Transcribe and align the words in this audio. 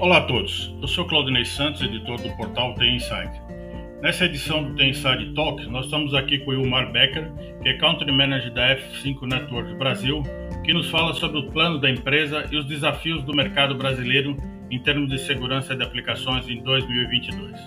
Olá 0.00 0.18
a 0.18 0.20
todos, 0.20 0.72
eu 0.80 0.86
sou 0.86 1.04
Claudinei 1.06 1.44
Santos, 1.44 1.82
editor 1.82 2.22
do 2.22 2.30
portal 2.36 2.72
The 2.76 2.86
Inside. 2.86 3.32
Nessa 4.00 4.26
edição 4.26 4.62
do 4.62 4.76
The 4.76 4.90
Inside 4.90 5.34
Talk, 5.34 5.66
nós 5.66 5.86
estamos 5.86 6.14
aqui 6.14 6.38
com 6.38 6.52
o 6.52 6.54
Ilmar 6.54 6.92
Becker, 6.92 7.28
que 7.60 7.68
é 7.68 7.78
Country 7.78 8.12
Manager 8.12 8.52
da 8.52 8.76
F5 8.76 9.22
Networks 9.22 9.76
Brasil, 9.76 10.22
que 10.64 10.72
nos 10.72 10.88
fala 10.88 11.14
sobre 11.14 11.40
o 11.40 11.50
plano 11.50 11.80
da 11.80 11.90
empresa 11.90 12.46
e 12.48 12.56
os 12.56 12.64
desafios 12.66 13.24
do 13.24 13.34
mercado 13.34 13.74
brasileiro 13.74 14.36
em 14.70 14.78
termos 14.80 15.10
de 15.10 15.18
segurança 15.18 15.74
de 15.74 15.82
aplicações 15.82 16.48
em 16.48 16.62
2022. 16.62 17.60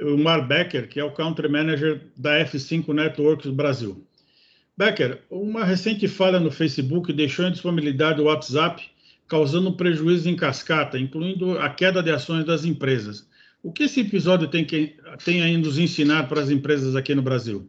O 0.00 0.08
Ilmar 0.10 0.46
Becker, 0.46 0.88
que 0.88 1.00
é 1.00 1.04
o 1.04 1.10
Country 1.10 1.48
Manager 1.48 2.00
da 2.16 2.38
F5 2.44 2.94
Networks 2.94 3.50
Brasil. 3.50 4.06
Becker, 4.76 5.22
uma 5.30 5.64
recente 5.64 6.08
falha 6.08 6.40
no 6.40 6.50
Facebook 6.50 7.12
deixou 7.12 7.46
em 7.46 7.52
disponibilidade 7.52 8.20
o 8.20 8.24
WhatsApp, 8.24 8.82
causando 9.28 9.76
prejuízo 9.76 10.28
em 10.28 10.36
cascata, 10.36 10.98
incluindo 10.98 11.58
a 11.58 11.68
queda 11.68 12.02
de 12.02 12.10
ações 12.10 12.44
das 12.44 12.64
empresas. 12.64 13.28
O 13.62 13.72
que 13.72 13.84
esse 13.84 14.00
episódio 14.00 14.48
tem, 14.48 14.64
que, 14.64 14.96
tem 15.24 15.42
a 15.42 15.58
nos 15.58 15.78
ensinar 15.78 16.28
para 16.28 16.40
as 16.40 16.50
empresas 16.50 16.96
aqui 16.96 17.14
no 17.14 17.22
Brasil? 17.22 17.68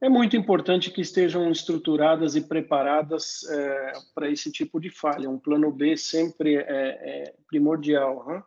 É 0.00 0.08
muito 0.08 0.36
importante 0.36 0.90
que 0.90 1.00
estejam 1.00 1.50
estruturadas 1.50 2.36
e 2.36 2.40
preparadas 2.40 3.44
é, 3.48 3.92
para 4.14 4.30
esse 4.30 4.50
tipo 4.50 4.80
de 4.80 4.90
falha. 4.90 5.30
Um 5.30 5.38
plano 5.38 5.70
B 5.70 5.96
sempre 5.96 6.56
é, 6.56 6.62
é 6.68 7.34
primordial. 7.48 8.26
Né? 8.26 8.42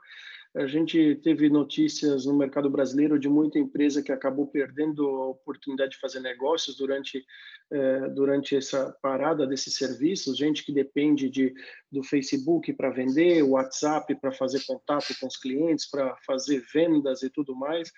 A 0.58 0.66
gente 0.66 1.16
teve 1.18 1.50
notícias 1.50 2.26
no 2.26 2.36
mercado 2.36 2.68
brasileiro 2.68 3.20
de 3.20 3.30
muita 3.30 3.60
empresa 3.60 4.02
que 4.02 4.12
acabou 4.12 4.48
perdendo 4.48 5.08
a 5.08 5.28
oportunidade 5.28 5.92
de 5.92 6.00
fazer 6.00 6.20
negócios 6.20 6.76
durante, 6.76 7.24
eh, 7.72 8.10
durante 8.10 8.56
essa 8.56 8.92
parada 9.00 9.46
desses 9.46 9.76
serviços, 9.76 10.36
gente 10.36 10.66
que 10.66 10.74
depende 10.74 11.30
de, 11.30 11.54
do 11.92 12.04
Facebook 12.04 12.74
para 12.74 12.90
vender, 12.90 13.44
WhatsApp 13.44 14.16
para 14.16 14.32
fazer 14.32 14.66
contato 14.66 15.14
com 15.20 15.28
os 15.28 15.38
clientes, 15.38 15.88
para 15.88 16.18
fazer 16.26 16.66
vendas 16.74 17.22
e 17.22 17.30
tudo 17.30 17.56
mais. 17.56 17.92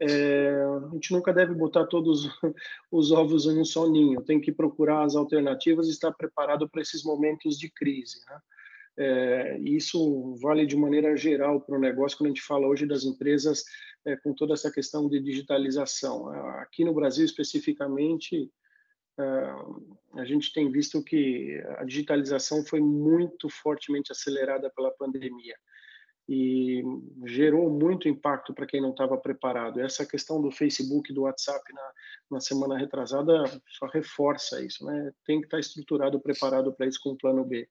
É, 0.00 0.62
a 0.86 0.94
gente 0.94 1.12
nunca 1.12 1.30
deve 1.30 1.52
botar 1.52 1.84
todos 1.86 2.22
os 2.90 3.12
ovos 3.12 3.44
em 3.44 3.58
um 3.58 3.64
só 3.66 3.86
ninho, 3.86 4.22
tem 4.22 4.40
que 4.40 4.52
procurar 4.52 5.04
as 5.04 5.14
alternativas 5.14 5.88
e 5.88 5.90
estar 5.90 6.12
preparado 6.12 6.66
para 6.70 6.80
esses 6.80 7.02
momentos 7.02 7.58
de 7.58 7.68
crise. 7.68 8.20
Né? 8.26 8.38
É, 9.00 9.56
isso 9.60 10.34
vale 10.42 10.66
de 10.66 10.76
maneira 10.76 11.16
geral 11.16 11.60
para 11.60 11.76
o 11.76 11.80
negócio, 11.80 12.18
quando 12.18 12.26
a 12.26 12.30
gente 12.30 12.42
fala 12.42 12.66
hoje 12.66 12.84
das 12.84 13.04
empresas 13.04 13.62
é, 14.04 14.16
com 14.16 14.34
toda 14.34 14.54
essa 14.54 14.72
questão 14.72 15.08
de 15.08 15.20
digitalização. 15.20 16.28
Aqui 16.60 16.84
no 16.84 16.92
Brasil, 16.92 17.24
especificamente, 17.24 18.50
é, 19.16 19.22
a 20.20 20.24
gente 20.24 20.52
tem 20.52 20.70
visto 20.70 21.02
que 21.04 21.62
a 21.76 21.84
digitalização 21.84 22.64
foi 22.64 22.80
muito 22.80 23.48
fortemente 23.48 24.10
acelerada 24.10 24.68
pela 24.74 24.90
pandemia 24.90 25.54
e 26.28 26.82
gerou 27.24 27.70
muito 27.70 28.06
impacto 28.06 28.52
para 28.52 28.66
quem 28.66 28.82
não 28.82 28.90
estava 28.90 29.16
preparado. 29.16 29.80
Essa 29.80 30.04
questão 30.04 30.42
do 30.42 30.50
Facebook, 30.50 31.10
do 31.10 31.22
WhatsApp 31.22 31.72
na, 31.72 31.92
na 32.32 32.40
semana 32.40 32.76
retrasada 32.76 33.44
só 33.66 33.86
reforça 33.86 34.62
isso, 34.62 34.84
né? 34.84 35.10
Tem 35.24 35.40
que 35.40 35.46
estar 35.46 35.58
estruturado, 35.58 36.20
preparado 36.20 36.70
para 36.70 36.86
isso 36.86 37.00
com 37.02 37.10
o 37.10 37.16
plano 37.16 37.44
B. 37.46 37.66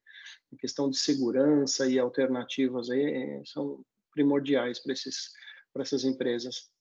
A 0.51 0.57
questão 0.57 0.89
de 0.89 0.97
segurança 0.97 1.87
e 1.87 1.99
alternativas 1.99 2.89
aí 2.89 3.03
é, 3.03 3.41
são 3.45 3.85
primordiais 4.11 4.79
para 4.79 5.83
essas 5.83 6.03
empresas. 6.03 6.71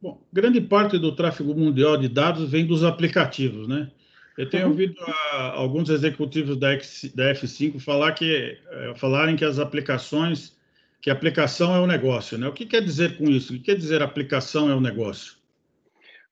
Bom, 0.00 0.24
grande 0.32 0.60
parte 0.60 0.98
do 0.98 1.16
tráfego 1.16 1.52
mundial 1.52 1.96
de 1.96 2.08
dados 2.08 2.48
vem 2.48 2.64
dos 2.64 2.84
aplicativos, 2.84 3.66
né? 3.66 3.90
Eu 4.36 4.48
tenho 4.48 4.64
uhum. 4.64 4.70
ouvido 4.70 4.94
a, 5.00 5.52
alguns 5.52 5.88
executivos 5.88 6.56
da, 6.56 6.72
X, 6.72 7.10
da 7.14 7.32
F5 7.32 7.80
falar 7.80 8.12
que, 8.12 8.58
é, 8.70 8.94
falarem 8.94 9.36
que 9.36 9.44
as 9.44 9.58
aplicações, 9.58 10.56
que 11.00 11.10
aplicação 11.10 11.74
é 11.74 11.80
o 11.80 11.86
negócio, 11.86 12.36
né? 12.36 12.46
O 12.46 12.52
que 12.52 12.66
quer 12.66 12.82
dizer 12.82 13.16
com 13.16 13.24
isso? 13.24 13.52
O 13.52 13.56
que 13.56 13.62
quer 13.62 13.76
dizer 13.76 14.02
aplicação 14.02 14.70
é 14.70 14.74
o 14.74 14.80
negócio? 14.80 15.36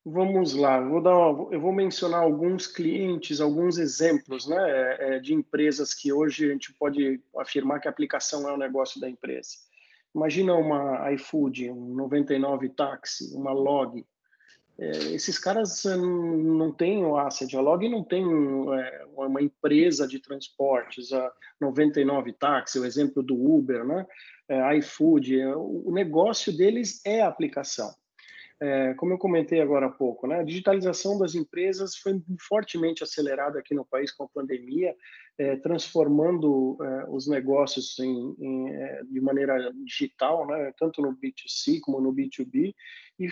Vamos 0.07 0.53
lá, 0.53 0.79
vou 0.83 1.01
dar 1.01 1.17
uma, 1.17 1.51
eu 1.51 1.59
vou 1.59 1.73
mencionar 1.73 2.21
alguns 2.21 2.67
clientes, 2.67 3.41
alguns 3.41 3.79
exemplos 3.79 4.47
né, 4.47 4.97
é, 4.99 5.19
de 5.19 5.33
empresas 5.33 5.95
que 5.95 6.13
hoje 6.13 6.47
a 6.47 6.53
gente 6.53 6.75
pode 6.75 7.19
afirmar 7.39 7.81
que 7.81 7.89
a 7.89 7.91
aplicação 7.91 8.47
é 8.47 8.53
o 8.53 8.59
negócio 8.59 9.01
da 9.01 9.09
empresa. 9.09 9.57
Imagina 10.15 10.55
uma 10.55 11.11
iFood, 11.13 11.71
um 11.71 11.95
99 11.95 12.69
Táxi, 12.69 13.35
uma 13.35 13.53
Log, 13.53 14.05
é, 14.77 14.91
esses 15.13 15.39
caras 15.39 15.85
eh, 15.85 15.97
não 15.97 16.73
têm 16.73 17.05
o 17.05 17.17
asset, 17.17 17.57
a 17.57 17.61
Log 17.61 17.89
não 17.89 18.03
tem 18.03 18.25
é, 18.25 19.07
uma 19.17 19.41
empresa 19.41 20.07
de 20.07 20.19
transportes, 20.19 21.13
a 21.13 21.33
99 21.61 22.33
Táxi, 22.33 22.81
o 22.81 22.85
exemplo 22.85 23.23
do 23.23 23.35
Uber, 23.35 23.85
né? 23.85 24.05
É, 24.49 24.77
iFood, 24.79 25.41
é, 25.41 25.57
o 25.57 25.91
negócio 25.93 26.55
deles 26.55 27.01
é 27.07 27.23
a 27.23 27.29
aplicação. 27.29 27.95
É, 28.61 28.95
como 28.95 29.13
eu 29.13 29.19
comentei 29.19 29.61
agora 29.61 29.87
há 29.87 29.91
pouco, 29.91 30.27
né? 30.27 30.41
a 30.41 30.45
digitalização 30.45 31.19
das 31.19 31.35
empresas 31.35 31.97
foi 31.97 32.23
fortemente 32.41 33.03
acelerada 33.03 33.59
aqui 33.59 33.75
no 33.75 33.85
país 33.85 34.13
com 34.13 34.25
a 34.25 34.29
pandemia, 34.29 34.95
é, 35.37 35.57
transformando 35.57 36.79
os 37.09 37.27
negócios 37.27 37.99
em, 37.99 38.35
em, 38.39 39.05
de 39.11 39.21
maneira 39.21 39.73
digital, 39.85 40.47
né? 40.47 40.73
tanto 40.79 41.03
no 41.03 41.17
B2C 41.17 41.81
como 41.81 42.01
no 42.01 42.15
B2B, 42.15 42.75
e 43.19 43.29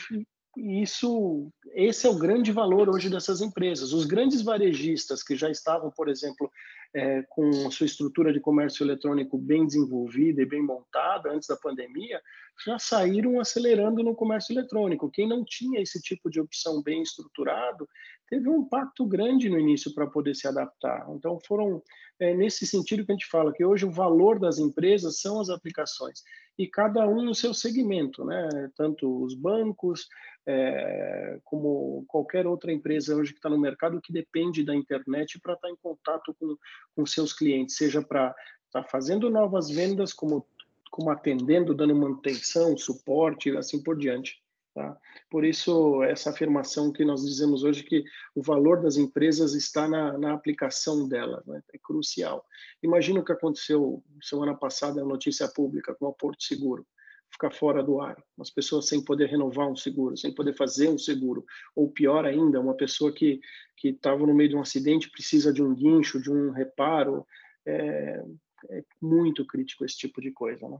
isso, 0.56 1.50
esse 1.74 2.06
é 2.06 2.10
o 2.10 2.18
grande 2.18 2.52
valor 2.52 2.88
hoje 2.88 3.08
dessas 3.08 3.40
empresas. 3.40 3.92
Os 3.92 4.04
grandes 4.04 4.42
varejistas 4.42 5.22
que 5.22 5.36
já 5.36 5.50
estavam, 5.50 5.90
por 5.90 6.08
exemplo, 6.08 6.50
é, 6.94 7.22
com 7.28 7.48
a 7.66 7.70
sua 7.70 7.86
estrutura 7.86 8.32
de 8.32 8.40
comércio 8.40 8.84
eletrônico 8.84 9.38
bem 9.38 9.64
desenvolvida 9.66 10.42
e 10.42 10.46
bem 10.46 10.62
montada 10.62 11.30
antes 11.30 11.48
da 11.48 11.56
pandemia, 11.56 12.20
já 12.64 12.78
saíram 12.78 13.40
acelerando 13.40 14.02
no 14.02 14.14
comércio 14.14 14.52
eletrônico. 14.52 15.10
Quem 15.10 15.26
não 15.26 15.44
tinha 15.44 15.80
esse 15.80 16.00
tipo 16.00 16.30
de 16.30 16.40
opção 16.40 16.82
bem 16.82 17.02
estruturado 17.02 17.88
teve 18.28 18.48
um 18.48 18.62
impacto 18.62 19.06
grande 19.06 19.48
no 19.48 19.58
início 19.58 19.92
para 19.94 20.06
poder 20.06 20.34
se 20.34 20.46
adaptar. 20.46 21.06
Então, 21.10 21.38
foram 21.46 21.82
é, 22.20 22.34
nesse 22.34 22.66
sentido 22.66 23.04
que 23.04 23.12
a 23.12 23.14
gente 23.14 23.28
fala 23.28 23.52
que 23.52 23.64
hoje 23.64 23.84
o 23.84 23.90
valor 23.90 24.38
das 24.38 24.58
empresas 24.58 25.20
são 25.20 25.40
as 25.40 25.50
aplicações 25.50 26.22
e 26.58 26.66
cada 26.66 27.06
um 27.08 27.22
no 27.22 27.34
seu 27.34 27.52
segmento, 27.54 28.24
né? 28.24 28.70
Tanto 28.76 29.24
os 29.24 29.34
bancos 29.34 30.06
é, 30.46 31.38
como 31.44 32.04
qualquer 32.06 32.46
outra 32.46 32.72
empresa 32.72 33.16
hoje 33.16 33.32
que 33.32 33.38
está 33.38 33.48
no 33.48 33.58
mercado 33.58 34.00
que 34.00 34.12
depende 34.12 34.64
da 34.64 34.74
internet 34.74 35.40
para 35.40 35.54
estar 35.54 35.68
tá 35.68 35.72
em 35.72 35.76
contato 35.76 36.34
com, 36.38 36.56
com 36.94 37.06
seus 37.06 37.32
clientes, 37.32 37.76
seja 37.76 38.02
para 38.02 38.34
estar 38.66 38.82
tá 38.82 38.88
fazendo 38.88 39.30
novas 39.30 39.70
vendas, 39.70 40.12
como, 40.12 40.46
como 40.90 41.10
atendendo, 41.10 41.74
dando 41.74 41.94
manutenção, 41.94 42.76
suporte 42.76 43.56
assim 43.56 43.82
por 43.82 43.96
diante. 43.96 44.42
Tá? 44.74 44.96
Por 45.30 45.44
isso, 45.44 46.02
essa 46.02 46.30
afirmação 46.30 46.90
que 46.90 47.04
nós 47.04 47.22
dizemos 47.22 47.62
hoje 47.62 47.82
que 47.82 48.04
o 48.34 48.42
valor 48.42 48.80
das 48.80 48.96
empresas 48.96 49.54
está 49.54 49.86
na, 49.86 50.16
na 50.16 50.32
aplicação 50.32 51.06
delas, 51.06 51.44
né? 51.46 51.62
é 51.74 51.78
crucial. 51.78 52.44
Imagina 52.82 53.20
o 53.20 53.24
que 53.24 53.32
aconteceu 53.32 54.02
semana 54.22 54.54
passada, 54.54 55.02
a 55.02 55.04
notícia 55.04 55.46
pública 55.46 55.94
com 55.94 56.06
o 56.06 56.14
Porto 56.14 56.42
Seguro 56.42 56.86
ficar 57.32 57.50
fora 57.50 57.82
do 57.82 58.00
ar, 58.00 58.22
as 58.38 58.50
pessoas 58.50 58.86
sem 58.86 59.02
poder 59.02 59.28
renovar 59.28 59.68
um 59.68 59.76
seguro, 59.76 60.16
sem 60.16 60.32
poder 60.34 60.54
fazer 60.54 60.88
um 60.88 60.98
seguro, 60.98 61.44
ou 61.74 61.90
pior 61.90 62.24
ainda, 62.24 62.60
uma 62.60 62.74
pessoa 62.74 63.12
que 63.12 63.40
que 63.76 63.88
estava 63.88 64.24
no 64.24 64.34
meio 64.34 64.50
de 64.50 64.56
um 64.56 64.60
acidente 64.60 65.10
precisa 65.10 65.52
de 65.52 65.60
um 65.60 65.74
guincho, 65.74 66.22
de 66.22 66.30
um 66.30 66.52
reparo, 66.52 67.26
é, 67.66 68.22
é 68.70 68.84
muito 69.00 69.44
crítico 69.44 69.84
esse 69.84 69.98
tipo 69.98 70.20
de 70.20 70.30
coisa, 70.30 70.68
né? 70.68 70.78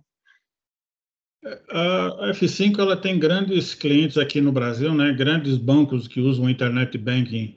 A 1.70 2.30
F5 2.32 2.78
ela 2.78 2.96
tem 2.96 3.19
grandes 3.19 3.74
clientes 3.74 4.16
aqui 4.16 4.40
no 4.40 4.52
Brasil, 4.52 4.94
né? 4.94 5.12
Grandes 5.12 5.56
bancos 5.56 6.06
que 6.06 6.20
usam 6.20 6.48
internet 6.48 6.96
banking, 6.96 7.56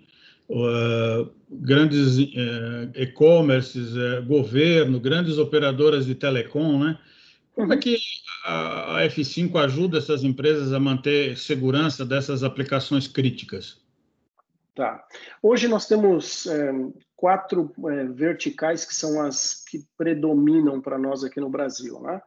uh, 0.49 1.29
grandes 1.51 2.17
uh, 2.17 2.89
e-commerces, 2.95 3.93
uh, 3.95 4.25
governo, 4.25 4.99
grandes 4.99 5.37
operadoras 5.37 6.07
de 6.07 6.15
telecom, 6.15 6.79
né? 6.79 6.97
Como 7.55 7.73
é 7.73 7.77
que 7.77 7.97
a 8.43 8.97
F5 9.05 9.55
ajuda 9.63 9.97
essas 9.97 10.23
empresas 10.23 10.73
a 10.73 10.79
manter 10.79 11.37
segurança 11.37 12.05
dessas 12.05 12.43
aplicações 12.43 13.07
críticas? 13.07 13.81
Tá. 14.75 15.07
Hoje 15.41 15.69
nós 15.69 15.87
temos 15.87 16.45
é, 16.47 16.73
quatro 17.15 17.71
é, 17.87 18.03
verticais 18.05 18.83
que 18.83 18.93
são 18.93 19.21
as 19.21 19.63
que 19.63 19.85
predominam 19.97 20.81
para 20.81 20.97
nós 20.97 21.23
aqui 21.23 21.39
no 21.39 21.49
Brasil, 21.49 22.01
né? 22.01 22.21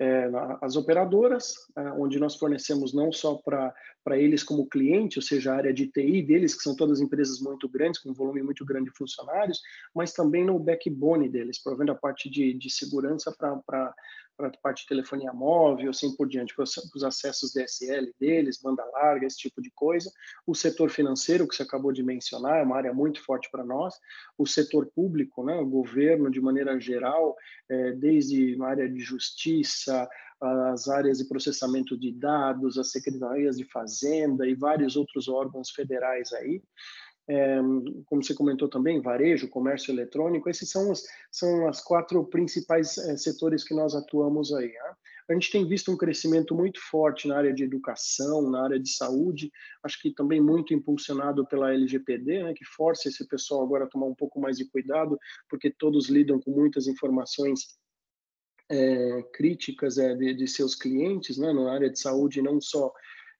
É, 0.00 0.28
as 0.60 0.74
operadoras, 0.74 1.54
é, 1.76 1.82
onde 1.92 2.18
nós 2.18 2.34
fornecemos 2.34 2.92
não 2.92 3.12
só 3.12 3.36
para 3.36 4.18
eles 4.18 4.42
como 4.42 4.68
cliente, 4.68 5.16
ou 5.16 5.22
seja, 5.22 5.52
a 5.52 5.56
área 5.56 5.72
de 5.72 5.86
TI 5.86 6.22
deles, 6.22 6.56
que 6.56 6.62
são 6.62 6.74
todas 6.74 7.00
empresas 7.00 7.38
muito 7.38 7.68
grandes, 7.68 8.00
com 8.00 8.10
um 8.10 8.14
volume 8.14 8.42
muito 8.42 8.64
grande 8.64 8.90
de 8.90 8.96
funcionários, 8.96 9.60
mas 9.94 10.12
também 10.12 10.44
no 10.44 10.58
backbone 10.58 11.28
deles, 11.28 11.62
provendo 11.62 11.92
a 11.92 11.94
parte 11.94 12.28
de, 12.28 12.52
de 12.52 12.68
segurança 12.68 13.30
para 13.30 13.94
para 14.42 14.58
a 14.58 14.60
parte 14.60 14.82
de 14.82 14.88
telefonia 14.88 15.32
móvel, 15.32 15.90
assim 15.90 16.14
por 16.16 16.28
diante, 16.28 16.54
para 16.54 16.64
os 16.64 17.04
acessos 17.04 17.52
DSL 17.52 18.12
deles, 18.18 18.60
banda 18.60 18.84
larga, 18.92 19.26
esse 19.26 19.38
tipo 19.38 19.62
de 19.62 19.70
coisa. 19.70 20.10
O 20.44 20.54
setor 20.54 20.90
financeiro, 20.90 21.46
que 21.46 21.54
você 21.54 21.62
acabou 21.62 21.92
de 21.92 22.02
mencionar, 22.02 22.58
é 22.58 22.62
uma 22.62 22.76
área 22.76 22.92
muito 22.92 23.22
forte 23.22 23.48
para 23.50 23.64
nós. 23.64 23.94
O 24.36 24.46
setor 24.46 24.86
público, 24.86 25.44
né, 25.44 25.54
o 25.54 25.66
governo, 25.66 26.30
de 26.30 26.40
maneira 26.40 26.78
geral, 26.80 27.36
é, 27.68 27.92
desde 27.92 28.60
a 28.60 28.66
área 28.66 28.88
de 28.88 28.98
justiça, 28.98 30.08
as 30.40 30.88
áreas 30.88 31.18
de 31.18 31.28
processamento 31.28 31.96
de 31.96 32.12
dados, 32.12 32.76
as 32.76 32.90
secretarias 32.90 33.56
de 33.56 33.64
fazenda 33.64 34.44
e 34.44 34.54
vários 34.54 34.96
outros 34.96 35.28
órgãos 35.28 35.70
federais 35.70 36.32
aí 36.32 36.60
é, 37.28 37.56
como 38.06 38.22
você 38.22 38.34
comentou 38.34 38.68
também, 38.68 39.00
varejo, 39.00 39.48
comércio 39.48 39.92
eletrônico, 39.92 40.50
esses 40.50 40.68
são 40.68 40.90
os 40.90 41.04
são 41.30 41.68
as 41.68 41.80
quatro 41.80 42.24
principais 42.26 42.98
é, 42.98 43.16
setores 43.16 43.64
que 43.64 43.74
nós 43.74 43.94
atuamos 43.94 44.52
aí. 44.52 44.68
Né? 44.68 44.94
A 45.30 45.32
gente 45.34 45.50
tem 45.50 45.66
visto 45.66 45.90
um 45.90 45.96
crescimento 45.96 46.54
muito 46.54 46.80
forte 46.80 47.28
na 47.28 47.36
área 47.36 47.52
de 47.52 47.62
educação, 47.62 48.50
na 48.50 48.64
área 48.64 48.78
de 48.78 48.90
saúde, 48.90 49.50
acho 49.82 50.00
que 50.00 50.12
também 50.12 50.40
muito 50.40 50.74
impulsionado 50.74 51.46
pela 51.46 51.72
LGPD, 51.72 52.42
né, 52.42 52.54
que 52.54 52.64
força 52.64 53.08
esse 53.08 53.26
pessoal 53.26 53.62
agora 53.62 53.84
a 53.84 53.88
tomar 53.88 54.06
um 54.06 54.14
pouco 54.14 54.40
mais 54.40 54.58
de 54.58 54.64
cuidado, 54.64 55.18
porque 55.48 55.70
todos 55.70 56.08
lidam 56.08 56.40
com 56.40 56.50
muitas 56.50 56.86
informações 56.86 57.78
é, 58.70 59.22
críticas 59.34 59.98
é, 59.98 60.14
de, 60.14 60.34
de, 60.34 60.48
seus 60.48 60.74
clientes, 60.74 61.36
né, 61.38 61.52
na 61.52 61.72
área 61.72 61.90
de 61.90 61.98
saúde, 61.98 62.42
não 62.42 62.60
só 62.60 62.92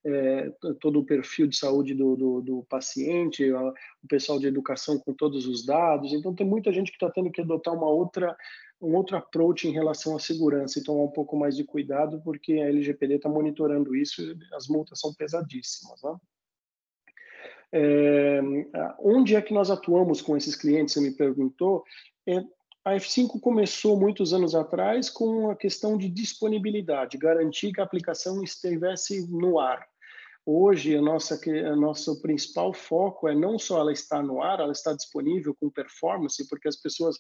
é, 0.05 0.51
todo 0.81 1.01
o 1.01 1.05
perfil 1.05 1.47
de 1.47 1.57
saúde 1.57 1.95
do, 1.95 2.17
do, 2.17 2.41
do 2.41 2.63
paciente, 2.65 3.53
o 3.53 3.75
pessoal 4.09 4.39
de 4.39 4.47
educação 4.47 4.99
com 4.99 5.13
todos 5.13 5.47
os 5.47 5.65
dados. 5.65 6.13
Então, 6.13 6.35
tem 6.35 6.47
muita 6.47 6.73
gente 6.73 6.91
que 6.91 6.97
está 6.97 7.11
tendo 7.11 7.31
que 7.31 7.41
adotar 7.41 7.75
uma 7.75 7.89
outra, 7.89 8.37
um 8.81 8.95
outro 8.97 9.17
approach 9.17 9.69
em 9.69 9.73
relação 9.73 10.17
à 10.17 10.19
segurança 10.19 10.79
e 10.79 10.83
tomar 10.83 11.05
um 11.05 11.13
pouco 11.13 11.37
mais 11.37 11.57
de 11.57 11.65
cuidado, 11.65 12.21
porque 12.25 12.55
a 12.55 12.69
LGPD 12.69 13.15
está 13.15 13.29
monitorando 13.29 13.95
isso 13.95 14.23
e 14.23 14.37
as 14.55 14.67
multas 14.69 14.99
são 14.99 15.15
pesadíssimas. 15.15 16.03
Né? 16.03 16.17
É, 17.75 18.41
onde 18.99 19.37
é 19.37 19.41
que 19.41 19.55
nós 19.55 19.71
atuamos 19.71 20.21
com 20.21 20.37
esses 20.37 20.57
clientes? 20.57 20.95
Você 20.95 21.01
me 21.01 21.13
perguntou. 21.13 21.85
É, 22.27 22.43
a 22.85 22.97
F5 22.97 23.39
começou 23.41 23.99
muitos 23.99 24.35
anos 24.35 24.57
atrás 24.57 25.09
com 25.09 25.51
a 25.51 25.57
questão 25.57 25.97
de 25.97 26.09
disponibilidade, 26.09 27.17
garantir 27.17 27.73
que 27.73 27.81
a 27.81 27.85
aplicação 27.85 28.43
estivesse 28.43 29.29
no 29.31 29.61
ar. 29.61 29.92
Hoje, 30.45 30.97
a 30.97 31.01
nossa, 31.01 31.39
a 31.71 31.77
nosso 31.77 32.21
principal 32.21 32.75
foco 32.75 33.29
é 33.29 33.35
não 33.35 33.59
só 33.61 33.79
ela 33.79 33.93
estar 33.93 34.23
no 34.25 34.43
ar, 34.43 34.59
ela 34.59 34.73
está 34.73 34.93
disponível 34.93 35.55
com 35.55 35.71
performance, 35.71 36.49
porque 36.49 36.67
as 36.67 36.75
pessoas 36.75 37.17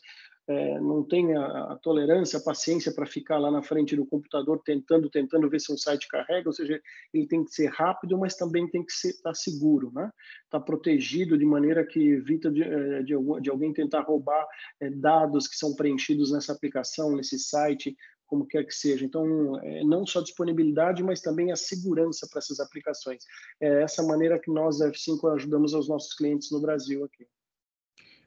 é, 0.48 0.80
não 0.80 1.04
têm 1.04 1.36
a, 1.36 1.72
a, 1.72 1.76
tolerância, 1.76 2.38
a 2.38 2.42
paciência 2.42 2.92
para 2.92 3.06
ficar 3.06 3.38
lá 3.38 3.48
na 3.48 3.62
frente 3.62 3.94
do 3.94 4.04
computador 4.04 4.60
tentando, 4.64 5.08
tentando 5.08 5.48
ver 5.48 5.60
se 5.60 5.72
um 5.72 5.76
site 5.76 6.08
carrega, 6.08 6.48
ou 6.48 6.52
seja, 6.52 6.80
ele 7.14 7.26
tem 7.28 7.44
que 7.44 7.52
ser 7.52 7.68
rápido, 7.68 8.18
mas 8.18 8.34
também 8.34 8.68
tem 8.68 8.84
que 8.84 8.90
estar 8.90 9.22
tá 9.22 9.34
seguro, 9.34 9.92
né? 9.94 10.10
Está 10.44 10.58
protegido 10.58 11.38
de 11.38 11.44
maneira 11.44 11.86
que 11.86 12.00
evita 12.00 12.50
de, 12.50 12.62
é, 12.64 13.02
de, 13.04 13.14
de 13.40 13.50
alguém 13.50 13.72
tentar 13.72 14.00
roubar 14.00 14.46
é, 14.80 14.90
dados 14.90 15.46
que 15.46 15.56
são 15.56 15.76
preenchidos 15.76 16.32
nessa 16.32 16.52
aplicação, 16.52 17.14
nesse 17.14 17.38
site, 17.38 17.96
como 18.32 18.46
quer 18.46 18.64
que 18.64 18.74
seja. 18.74 19.04
Então, 19.04 19.60
é, 19.62 19.84
não 19.84 20.06
só 20.06 20.22
disponibilidade, 20.22 21.02
mas 21.02 21.20
também 21.20 21.52
a 21.52 21.56
segurança 21.56 22.26
para 22.26 22.38
essas 22.38 22.60
aplicações. 22.60 23.24
É 23.60 23.82
essa 23.82 24.02
maneira 24.02 24.38
que 24.38 24.50
nós, 24.50 24.80
F5, 24.80 25.34
ajudamos 25.34 25.74
os 25.74 25.86
nossos 25.86 26.14
clientes 26.14 26.50
no 26.50 26.58
Brasil 26.58 27.04
aqui. 27.04 27.26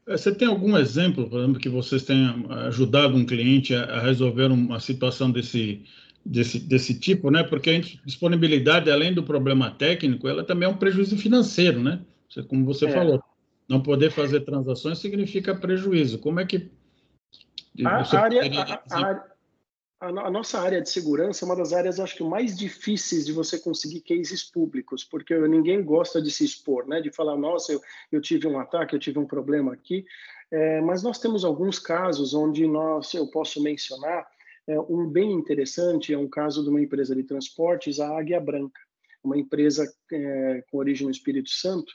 É, 0.06 0.16
você 0.16 0.32
tem 0.32 0.48
algum 0.48 0.78
exemplo, 0.78 1.28
por 1.28 1.40
exemplo, 1.40 1.60
que 1.60 1.70
vocês 1.70 2.04
tenham 2.04 2.52
ajudado 2.68 3.16
um 3.16 3.26
cliente 3.26 3.74
a 3.74 4.00
resolver 4.00 4.52
uma 4.52 4.80
situação 4.80 5.32
desse, 5.32 5.84
desse, 6.24 6.60
desse 6.60 7.00
tipo, 7.00 7.32
né? 7.32 7.42
Porque 7.42 7.72
a 7.72 8.06
disponibilidade, 8.06 8.92
além 8.92 9.12
do 9.12 9.24
problema 9.24 9.72
técnico, 9.72 10.28
ela 10.28 10.44
também 10.44 10.70
é 10.70 10.72
um 10.72 10.78
prejuízo 10.78 11.18
financeiro, 11.18 11.82
né? 11.82 12.06
Como 12.48 12.64
você 12.64 12.86
é. 12.86 12.92
falou, 12.92 13.24
não 13.68 13.82
poder 13.82 14.12
fazer 14.12 14.42
transações 14.42 15.00
significa 15.00 15.56
prejuízo. 15.56 16.20
Como 16.20 16.40
é 16.40 16.46
que 16.46 16.70
a 17.84 18.20
área, 18.20 18.42
a, 18.62 19.02
a, 19.02 19.35
a, 20.08 20.32
nossa 20.32 20.60
área 20.60 20.82
de 20.82 20.90
segurança 20.90 21.44
é 21.44 21.46
uma 21.46 21.56
das 21.56 21.74
áreas, 21.74 22.00
acho 22.00 22.16
que, 22.16 22.24
mais 22.24 22.58
difíceis 22.58 23.26
de 23.26 23.32
você 23.32 23.60
conseguir 23.60 24.02
cases 24.02 24.44
públicos, 24.44 25.04
porque 25.04 25.36
ninguém 25.48 25.84
gosta 25.84 26.22
de 26.22 26.32
se 26.32 26.44
expor, 26.44 26.88
né? 26.88 27.02
De 27.02 27.12
falar, 27.12 27.36
nossa, 27.36 27.74
eu, 27.74 27.82
eu 28.12 28.22
tive 28.22 28.48
um 28.48 28.60
ataque, 28.60 28.96
eu 28.96 29.00
tive 29.00 29.20
um 29.20 29.26
problema 29.26 29.74
aqui. 29.74 30.06
É, 30.52 30.80
mas 30.82 31.02
nós 31.02 31.20
temos 31.20 31.44
alguns 31.44 31.80
casos 31.80 32.34
onde 32.34 32.68
nós, 32.68 33.14
eu 33.14 33.28
posso 33.28 33.62
mencionar, 33.62 34.28
é, 34.68 34.80
um 34.80 35.08
bem 35.08 35.32
interessante 35.32 36.14
é 36.14 36.18
um 36.18 36.28
caso 36.28 36.64
de 36.64 36.70
uma 36.70 36.82
empresa 36.82 37.16
de 37.16 37.24
transportes, 37.24 38.00
a 38.00 38.18
Águia 38.18 38.40
Branca, 38.40 38.80
uma 39.24 39.38
empresa 39.38 39.92
é, 40.12 40.64
com 40.70 40.78
origem 40.78 41.06
no 41.06 41.12
Espírito 41.12 41.50
Santo, 41.50 41.94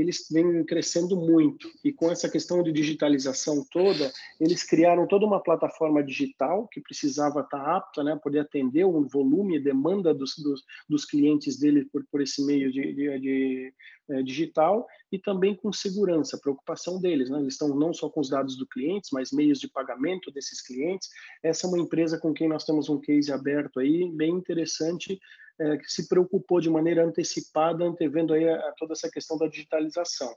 eles 0.00 0.26
vêm 0.30 0.64
crescendo 0.64 1.16
muito. 1.16 1.68
E 1.84 1.92
com 1.92 2.10
essa 2.10 2.28
questão 2.28 2.62
de 2.62 2.72
digitalização 2.72 3.66
toda, 3.70 4.12
eles 4.40 4.62
criaram 4.62 5.06
toda 5.06 5.26
uma 5.26 5.42
plataforma 5.42 6.02
digital 6.02 6.68
que 6.68 6.80
precisava 6.80 7.40
estar 7.40 7.76
apta, 7.76 8.04
né, 8.04 8.18
poder 8.22 8.40
atender 8.40 8.84
o 8.84 9.06
volume 9.08 9.56
e 9.56 9.62
demanda 9.62 10.14
dos, 10.14 10.36
dos, 10.38 10.62
dos 10.88 11.04
clientes 11.04 11.58
dele 11.58 11.84
por, 11.86 12.04
por 12.10 12.22
esse 12.22 12.44
meio 12.44 12.70
de, 12.70 12.94
de, 12.94 13.18
de 13.18 13.74
é, 14.10 14.22
digital 14.22 14.86
e 15.12 15.18
também 15.18 15.54
com 15.54 15.70
segurança, 15.70 16.38
preocupação 16.38 16.98
deles. 16.98 17.28
Né? 17.28 17.40
Eles 17.40 17.54
estão 17.54 17.68
não 17.76 17.92
só 17.92 18.08
com 18.08 18.20
os 18.20 18.30
dados 18.30 18.56
do 18.56 18.66
cliente, 18.66 19.10
mas 19.12 19.32
meios 19.32 19.58
de 19.58 19.68
pagamento 19.68 20.30
desses 20.30 20.62
clientes. 20.62 21.10
Essa 21.42 21.66
é 21.66 21.68
uma 21.68 21.78
empresa 21.78 22.18
com 22.18 22.32
quem 22.32 22.48
nós 22.48 22.64
temos 22.64 22.88
um 22.88 22.98
case 22.98 23.30
aberto 23.30 23.80
aí, 23.80 24.10
bem 24.10 24.30
interessante, 24.30 25.20
é, 25.58 25.76
que 25.76 25.90
se 25.90 26.08
preocupou 26.08 26.60
de 26.60 26.70
maneira 26.70 27.04
antecipada, 27.04 27.84
antevendo 27.84 28.32
aí 28.32 28.48
a, 28.48 28.56
a 28.68 28.72
toda 28.72 28.92
essa 28.92 29.10
questão 29.10 29.36
da 29.36 29.46
digitalização. 29.46 30.34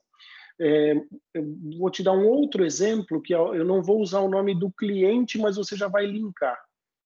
É, 0.59 0.93
eu 1.33 1.57
vou 1.77 1.89
te 1.89 2.03
dar 2.03 2.11
um 2.11 2.27
outro 2.27 2.65
exemplo, 2.65 3.21
que 3.21 3.33
eu 3.33 3.65
não 3.65 3.81
vou 3.81 3.99
usar 3.99 4.19
o 4.19 4.29
nome 4.29 4.57
do 4.57 4.71
cliente, 4.71 5.37
mas 5.37 5.55
você 5.55 5.75
já 5.75 5.87
vai 5.87 6.05
linkar. 6.05 6.59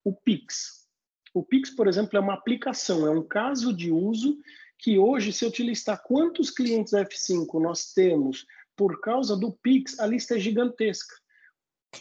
O 0.04 0.14
Pix. 0.14 0.86
O 1.34 1.44
Pix, 1.44 1.70
por 1.70 1.88
exemplo, 1.88 2.18
é 2.18 2.20
uma 2.22 2.34
aplicação, 2.34 3.06
é 3.06 3.10
um 3.10 3.24
caso 3.24 3.74
de 3.74 3.92
uso 3.92 4.38
que 4.78 4.98
hoje, 4.98 5.32
se 5.32 5.44
eu 5.44 5.52
te 5.52 5.64
listar 5.64 6.02
quantos 6.04 6.50
clientes 6.50 6.94
F5 6.94 7.62
nós 7.62 7.94
temos 7.94 8.46
por 8.76 9.00
causa 9.00 9.38
do 9.38 9.52
Pix, 9.52 10.00
a 10.00 10.06
lista 10.06 10.36
é 10.36 10.40
gigantesca. 10.40 11.16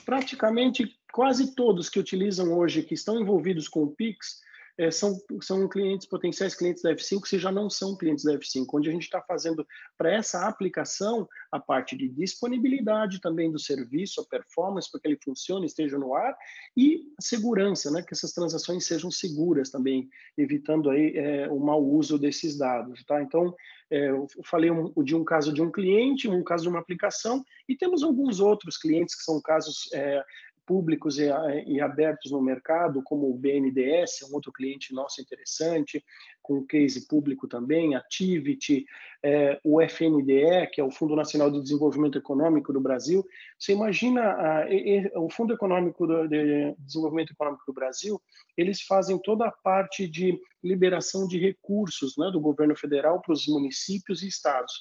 Praticamente 0.05 0.99
quase 1.12 1.55
todos 1.55 1.88
que 1.88 2.00
utilizam 2.00 2.52
hoje, 2.52 2.82
que 2.82 2.94
estão 2.94 3.20
envolvidos 3.20 3.69
com 3.69 3.84
o 3.84 3.94
Pix, 3.94 4.40
é, 4.76 4.91
são, 4.91 5.19
são 5.41 5.69
clientes, 5.69 6.06
potenciais 6.06 6.55
clientes 6.55 6.82
da 6.82 6.94
F5, 6.94 7.26
se 7.26 7.38
já 7.38 7.53
não 7.53 7.71
são 7.71 7.97
clientes 7.97 8.25
da 8.25 8.32
F5, 8.35 8.67
onde 8.75 8.88
a 8.88 8.93
gente 8.93 9.03
está 9.05 9.21
fazendo 9.23 9.66
para 9.97 10.12
essa 10.12 10.47
aplicação 10.47 11.28
a 11.50 11.61
parte 11.61 11.97
de 11.97 12.09
disponibilidade 12.09 13.21
também 13.21 13.50
do 13.50 13.59
serviço, 13.59 14.21
a 14.21 14.25
performance, 14.25 14.90
para 14.90 15.00
que 15.00 15.09
ele 15.09 15.19
funcione, 15.23 15.66
esteja 15.66 15.99
no 15.99 16.14
ar, 16.14 16.37
e 16.76 17.12
a 17.19 17.23
segurança, 17.23 17.90
né, 17.90 18.02
que 18.02 18.12
essas 18.12 18.33
transações 18.33 18.85
sejam 18.85 19.11
seguras 19.11 19.71
também, 19.71 20.09
evitando 20.37 20.90
aí 20.90 21.16
é, 21.16 21.49
o 21.49 21.61
mau 21.61 21.83
uso 21.83 22.19
desses 22.19 22.59
dados. 22.59 23.04
Tá? 23.04 23.23
Então, 23.23 23.54
é, 23.90 24.11
eu 24.11 24.26
falei 24.45 24.71
um, 24.71 24.93
de 25.04 25.14
um 25.14 25.25
caso 25.25 25.52
de 25.52 25.62
um 25.62 25.71
cliente, 25.71 26.28
um 26.28 26.43
caso 26.43 26.64
de 26.64 26.69
uma 26.69 26.81
aplicação, 26.81 27.45
e 27.69 27.76
temos 27.76 28.02
alguns 28.02 28.40
outros 28.40 28.76
clientes 28.76 29.14
que 29.14 29.23
são 29.23 29.40
casos 29.40 29.88
é, 29.93 30.23
públicos 30.66 31.18
e, 31.18 31.28
e, 31.66 31.80
abertos 31.80 32.33
no 32.33 32.40
mercado, 32.40 33.02
como 33.02 33.30
o 33.30 33.37
BNDES, 33.37 34.23
um 34.30 34.35
outro 34.35 34.52
cliente 34.52 34.94
nosso 34.94 35.21
interessante, 35.21 36.04
com 36.42 36.64
case 36.66 37.06
público 37.06 37.49
também, 37.49 37.94
Activity, 37.94 38.85
é, 39.23 39.59
o 39.64 39.80
FNDE, 39.80 40.68
que 40.73 40.80
é 40.80 40.85
o 40.85 40.90
Fundo 40.90 41.16
Nacional 41.16 41.50
de 41.50 41.61
Desenvolvimento 41.61 42.18
Econômico 42.18 42.73
do 42.73 42.80
Brasil. 42.80 43.25
Você 43.59 43.73
imagina 43.73 44.23
a, 44.23 44.71
e, 44.71 45.11
o 45.14 45.30
Fundo 45.30 45.54
Econômico 45.54 46.06
do, 46.06 46.28
de 46.28 46.75
Desenvolvimento 46.78 47.33
Econômico 47.33 47.64
do 47.66 47.73
Brasil, 47.73 48.21
eles 48.56 48.83
fazem 48.83 49.18
toda 49.18 49.47
a 49.47 49.52
parte 49.52 50.09
de 50.09 50.38
liberação 50.62 51.26
de 51.26 51.38
recursos 51.38 52.16
né, 52.16 52.30
do 52.30 52.40
governo 52.40 52.76
federal 52.76 53.21
para 53.21 53.33
os 53.33 53.47
municípios 53.47 54.23
e 54.23 54.28
estados. 54.28 54.73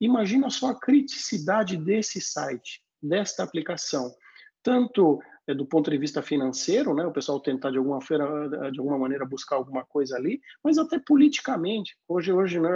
Imagina 0.00 0.50
só 0.50 0.70
a 0.70 0.78
criticidade 0.78 1.76
desse 1.76 2.20
site, 2.20 2.82
desta 3.02 3.42
aplicação 3.42 4.14
tanto 4.66 5.22
é, 5.46 5.54
do 5.54 5.64
ponto 5.64 5.88
de 5.88 5.96
vista 5.96 6.20
financeiro, 6.20 6.92
né, 6.92 7.06
o 7.06 7.12
pessoal 7.12 7.38
tentar 7.38 7.70
de 7.70 7.78
alguma, 7.78 8.00
feira, 8.00 8.48
de 8.72 8.80
alguma 8.80 8.98
maneira 8.98 9.24
buscar 9.24 9.54
alguma 9.54 9.84
coisa 9.84 10.16
ali, 10.16 10.40
mas 10.62 10.76
até 10.76 10.98
politicamente. 10.98 11.96
Hoje, 12.08 12.32
hoje 12.32 12.58
né, 12.58 12.68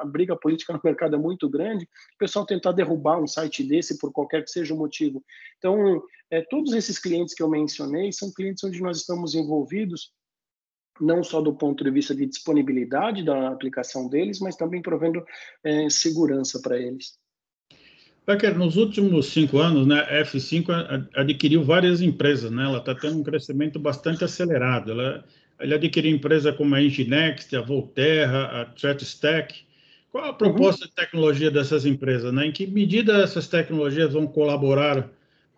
a 0.00 0.04
briga 0.04 0.34
política 0.34 0.72
no 0.74 0.80
mercado 0.82 1.14
é 1.14 1.18
muito 1.18 1.48
grande, 1.48 1.84
o 1.84 2.18
pessoal 2.18 2.44
tentar 2.44 2.72
derrubar 2.72 3.22
um 3.22 3.26
site 3.28 3.62
desse 3.62 3.98
por 3.98 4.12
qualquer 4.12 4.42
que 4.42 4.50
seja 4.50 4.74
o 4.74 4.76
motivo. 4.76 5.22
Então, 5.58 6.02
é, 6.28 6.42
todos 6.42 6.72
esses 6.72 6.98
clientes 6.98 7.34
que 7.34 7.42
eu 7.42 7.48
mencionei 7.48 8.10
são 8.10 8.32
clientes 8.32 8.64
onde 8.64 8.82
nós 8.82 8.98
estamos 8.98 9.36
envolvidos 9.36 10.12
não 11.00 11.22
só 11.22 11.40
do 11.40 11.54
ponto 11.54 11.84
de 11.84 11.90
vista 11.92 12.12
de 12.12 12.26
disponibilidade 12.26 13.24
da 13.24 13.50
aplicação 13.50 14.08
deles, 14.08 14.40
mas 14.40 14.56
também 14.56 14.82
provendo 14.82 15.24
é, 15.62 15.88
segurança 15.88 16.60
para 16.60 16.76
eles. 16.76 17.16
Becker, 18.28 18.58
nos 18.58 18.76
últimos 18.76 19.32
cinco 19.32 19.56
anos, 19.56 19.86
né, 19.86 20.00
a 20.00 20.22
F5 20.22 21.08
adquiriu 21.14 21.64
várias 21.64 22.02
empresas, 22.02 22.50
né? 22.50 22.62
Ela 22.62 22.76
está 22.76 22.94
tendo 22.94 23.18
um 23.18 23.22
crescimento 23.22 23.78
bastante 23.78 24.22
acelerado. 24.22 24.92
Ela, 24.92 25.24
ele 25.58 25.74
adquiriu 25.74 26.14
empresas 26.14 26.54
como 26.54 26.74
a 26.74 26.82
Enginext, 26.82 27.56
a 27.56 27.62
Volterra, 27.62 28.60
a 28.60 28.64
ThreatStack. 28.66 29.64
Qual 30.12 30.26
a 30.26 30.34
proposta 30.34 30.84
uhum. 30.84 30.90
de 30.90 30.94
tecnologia 30.94 31.50
dessas 31.50 31.86
empresas? 31.86 32.30
Né? 32.30 32.44
Em 32.44 32.52
que 32.52 32.66
medida 32.66 33.16
essas 33.22 33.48
tecnologias 33.48 34.12
vão 34.12 34.26
colaborar 34.26 35.08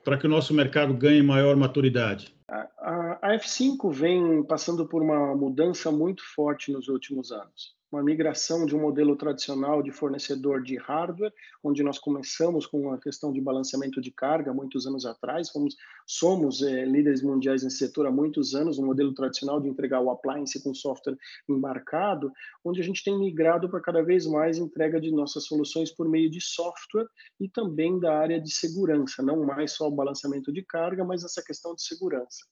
para 0.04 0.16
que 0.16 0.28
o 0.28 0.30
nosso 0.30 0.54
mercado 0.54 0.94
ganhe 0.94 1.24
maior 1.24 1.56
maturidade? 1.56 2.32
A, 2.48 3.18
a 3.20 3.36
F5 3.36 3.92
vem 3.92 4.44
passando 4.44 4.86
por 4.86 5.02
uma 5.02 5.34
mudança 5.34 5.90
muito 5.90 6.22
forte 6.22 6.70
nos 6.70 6.86
últimos 6.86 7.32
anos 7.32 7.79
uma 7.90 8.02
migração 8.02 8.64
de 8.64 8.76
um 8.76 8.80
modelo 8.80 9.16
tradicional 9.16 9.82
de 9.82 9.90
fornecedor 9.90 10.62
de 10.62 10.76
hardware, 10.76 11.32
onde 11.62 11.82
nós 11.82 11.98
começamos 11.98 12.66
com 12.66 12.92
a 12.92 12.98
questão 12.98 13.32
de 13.32 13.40
balanceamento 13.40 14.00
de 14.00 14.12
carga 14.12 14.54
muitos 14.54 14.86
anos 14.86 15.04
atrás, 15.04 15.50
fomos, 15.50 15.76
somos 16.06 16.62
é, 16.62 16.84
líderes 16.84 17.22
mundiais 17.22 17.64
nesse 17.64 17.78
setor 17.78 18.06
há 18.06 18.10
muitos 18.10 18.54
anos, 18.54 18.78
um 18.78 18.86
modelo 18.86 19.12
tradicional 19.12 19.60
de 19.60 19.68
entregar 19.68 20.00
o 20.00 20.10
appliance 20.10 20.62
com 20.62 20.72
software 20.72 21.16
embarcado, 21.48 22.32
onde 22.64 22.80
a 22.80 22.84
gente 22.84 23.02
tem 23.02 23.18
migrado 23.18 23.68
para 23.68 23.80
cada 23.80 24.02
vez 24.02 24.26
mais 24.26 24.56
entrega 24.56 25.00
de 25.00 25.10
nossas 25.10 25.44
soluções 25.44 25.90
por 25.90 26.08
meio 26.08 26.30
de 26.30 26.40
software 26.40 27.08
e 27.40 27.48
também 27.48 27.98
da 27.98 28.16
área 28.16 28.40
de 28.40 28.50
segurança, 28.52 29.22
não 29.22 29.44
mais 29.44 29.72
só 29.72 29.88
o 29.88 29.90
balanceamento 29.90 30.52
de 30.52 30.62
carga, 30.62 31.04
mas 31.04 31.24
essa 31.24 31.42
questão 31.42 31.74
de 31.74 31.82
segurança 31.82 32.44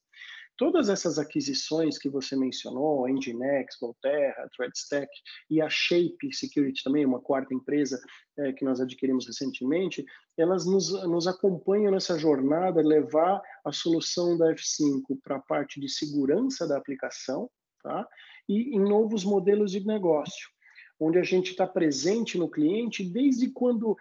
todas 0.59 0.89
essas 0.89 1.19
aquisições 1.19 1.97
que 1.97 2.11
você 2.11 2.37
mencionou, 2.37 3.09
Nginx, 3.09 3.79
Volterra, 3.81 4.51
ThreadStack 4.55 5.09
e 5.49 5.63
a 5.63 5.71
Shape 5.71 6.35
Security 6.35 6.83
também, 6.83 7.07
uma 7.07 7.21
quarta 7.21 7.55
empresa 7.55 7.99
é, 8.37 8.53
que 8.53 8.65
nós 8.65 8.81
adquirimos 8.81 9.27
recentemente, 9.27 10.05
elas 10.37 10.67
nos, 10.67 10.93
nos 11.05 11.29
acompanham 11.29 11.93
nessa 11.93 12.19
jornada, 12.19 12.83
levar 12.83 13.41
a 13.65 13.73
solução 13.73 14.37
da 14.37 14.53
F5 14.53 15.19
para 15.23 15.37
a 15.37 15.41
parte 15.41 15.81
de 15.81 15.89
segurança 15.89 16.67
da 16.67 16.77
aplicação, 16.77 17.49
tá? 17.83 18.07
E 18.49 18.77
em 18.77 18.81
novos 18.81 19.25
modelos 19.25 19.71
de 19.71 19.87
negócio, 19.87 20.49
onde 20.99 21.19
a 21.19 21.23
gente 21.23 21.53
está 21.53 21.67
presente 21.67 22.37
no 22.37 22.51
cliente 22.51 23.05
desde 23.05 23.49
quando 23.51 23.97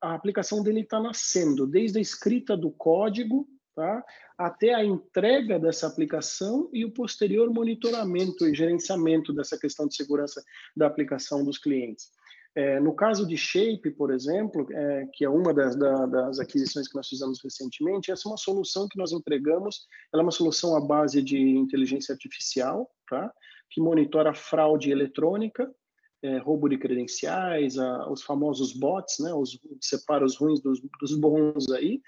a 0.00 0.14
aplicação 0.14 0.62
dele 0.62 0.80
está 0.80 0.98
nascendo, 0.98 1.66
desde 1.66 1.98
a 1.98 2.00
escrita 2.02 2.56
do 2.56 2.70
código 2.70 3.46
tá? 3.78 4.04
até 4.36 4.74
a 4.74 4.84
entrega 4.84 5.56
dessa 5.56 5.86
aplicação 5.86 6.68
e 6.72 6.84
o 6.84 6.90
posterior 6.90 7.48
monitoramento 7.48 8.44
e 8.44 8.52
gerenciamento 8.52 9.32
dessa 9.32 9.56
questão 9.56 9.86
de 9.86 9.94
segurança 9.94 10.42
da 10.76 10.88
aplicação 10.88 11.44
dos 11.44 11.58
clientes. 11.58 12.10
É, 12.56 12.80
no 12.80 12.92
caso 12.92 13.24
de 13.24 13.36
Shape, 13.36 13.92
por 13.92 14.12
exemplo, 14.12 14.66
é, 14.72 15.06
que 15.12 15.24
é 15.24 15.30
uma 15.30 15.54
das, 15.54 15.76
da, 15.76 16.06
das, 16.06 16.40
aquisições 16.40 16.88
que 16.88 16.96
nós 16.96 17.06
fizemos 17.06 17.38
recentemente, 17.40 18.10
essa 18.10 18.28
é 18.28 18.30
uma 18.32 18.36
solução 18.36 18.88
que 18.88 18.98
nós 18.98 19.12
entregamos. 19.12 19.86
Ela 20.12 20.22
é 20.22 20.26
uma 20.26 20.32
solução 20.32 20.76
à 20.76 20.80
base 20.80 21.22
de 21.22 21.38
inteligência 21.38 22.12
artificial, 22.12 22.90
tá? 23.08 23.32
que 23.70 23.80
monitora 23.80 24.34
fraude 24.34 24.90
eletrônica, 24.90 25.72
é, 26.20 26.38
roubo 26.38 26.68
de 26.68 26.78
credenciais, 26.78 27.78
a, 27.78 28.10
os 28.10 28.24
famosos 28.24 28.72
bots, 28.72 29.20
né? 29.20 29.32
os, 29.32 29.56
separa 29.80 30.24
os 30.24 30.36
ruins 30.36 30.60
dos, 30.60 30.80
dos 31.00 31.14
bons 31.14 31.70
aí, 31.70 32.00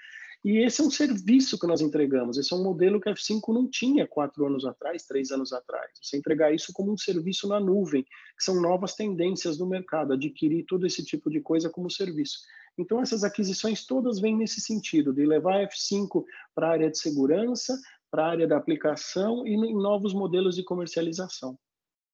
e 0.43 0.57
esse 0.57 0.81
é 0.81 0.83
um 0.83 0.89
serviço 0.89 1.59
que 1.59 1.67
nós 1.67 1.81
entregamos. 1.81 2.37
Esse 2.37 2.51
é 2.51 2.55
um 2.55 2.63
modelo 2.63 2.99
que 2.99 3.07
a 3.07 3.13
F5 3.13 3.53
não 3.53 3.69
tinha 3.69 4.07
quatro 4.07 4.45
anos 4.45 4.65
atrás, 4.65 5.05
três 5.05 5.29
anos 5.31 5.53
atrás. 5.53 5.91
Você 6.01 6.17
entregar 6.17 6.51
isso 6.51 6.73
como 6.73 6.91
um 6.91 6.97
serviço 6.97 7.47
na 7.47 7.59
nuvem, 7.59 8.03
que 8.03 8.43
são 8.43 8.59
novas 8.59 8.95
tendências 8.95 9.55
do 9.57 9.67
mercado, 9.67 10.13
adquirir 10.13 10.65
todo 10.65 10.87
esse 10.87 11.05
tipo 11.05 11.29
de 11.29 11.41
coisa 11.41 11.69
como 11.69 11.91
serviço. 11.91 12.39
Então, 12.75 13.01
essas 13.01 13.23
aquisições 13.23 13.85
todas 13.85 14.19
vêm 14.19 14.35
nesse 14.35 14.59
sentido, 14.61 15.13
de 15.13 15.25
levar 15.25 15.57
a 15.57 15.67
F5 15.67 16.23
para 16.55 16.67
a 16.67 16.71
área 16.71 16.89
de 16.89 16.97
segurança, 16.97 17.77
para 18.09 18.25
a 18.25 18.29
área 18.29 18.47
da 18.47 18.57
aplicação 18.57 19.45
e 19.45 19.53
em 19.53 19.75
novos 19.75 20.13
modelos 20.13 20.55
de 20.55 20.63
comercialização. 20.63 21.55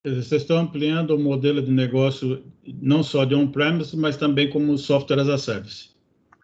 Vocês 0.05 0.41
estão 0.41 0.57
ampliando 0.57 1.12
o 1.12 1.19
modelo 1.19 1.62
de 1.62 1.72
negócio 1.72 2.43
não 2.65 3.03
só 3.03 3.25
de 3.25 3.36
on-premise, 3.36 3.96
mas 3.96 4.17
também 4.17 4.50
como 4.50 4.77
software 4.77 5.19
as 5.19 5.29
a 5.29 5.38
service. 5.38 5.97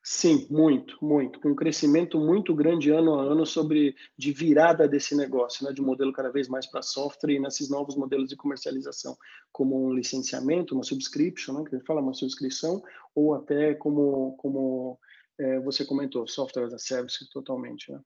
Sim, 0.06 0.46
muito, 0.50 0.98
muito, 1.02 1.40
com 1.40 1.52
um 1.52 1.56
crescimento 1.56 2.20
muito 2.20 2.54
grande 2.54 2.90
ano 2.90 3.18
a 3.18 3.24
ano 3.24 3.46
sobre 3.46 3.96
de 4.18 4.34
virada 4.34 4.86
desse 4.86 5.16
negócio, 5.16 5.66
né, 5.66 5.72
de 5.72 5.82
modelo 5.82 6.12
cada 6.12 6.30
vez 6.30 6.50
mais 6.50 6.68
para 6.68 6.82
software 6.82 7.32
e 7.32 7.40
nesses 7.40 7.70
novos 7.70 7.96
modelos 7.96 8.28
de 8.28 8.36
comercialização, 8.36 9.16
como 9.50 9.82
um 9.82 9.94
licenciamento, 9.94 10.76
uma 10.76 10.84
subscription, 10.84 11.54
né, 11.54 11.64
que 11.64 11.74
a 11.74 11.78
gente 11.78 11.88
fala 11.88 12.02
uma 12.02 12.14
subscrição, 12.14 12.84
ou 13.16 13.34
até 13.34 13.74
como 13.76 14.36
como 14.38 15.00
é, 15.40 15.60
você 15.62 15.86
comentou, 15.86 16.28
software 16.28 16.66
as 16.66 16.74
a 16.74 16.80
service 16.80 17.26
totalmente. 17.32 17.90
Né? 17.90 18.00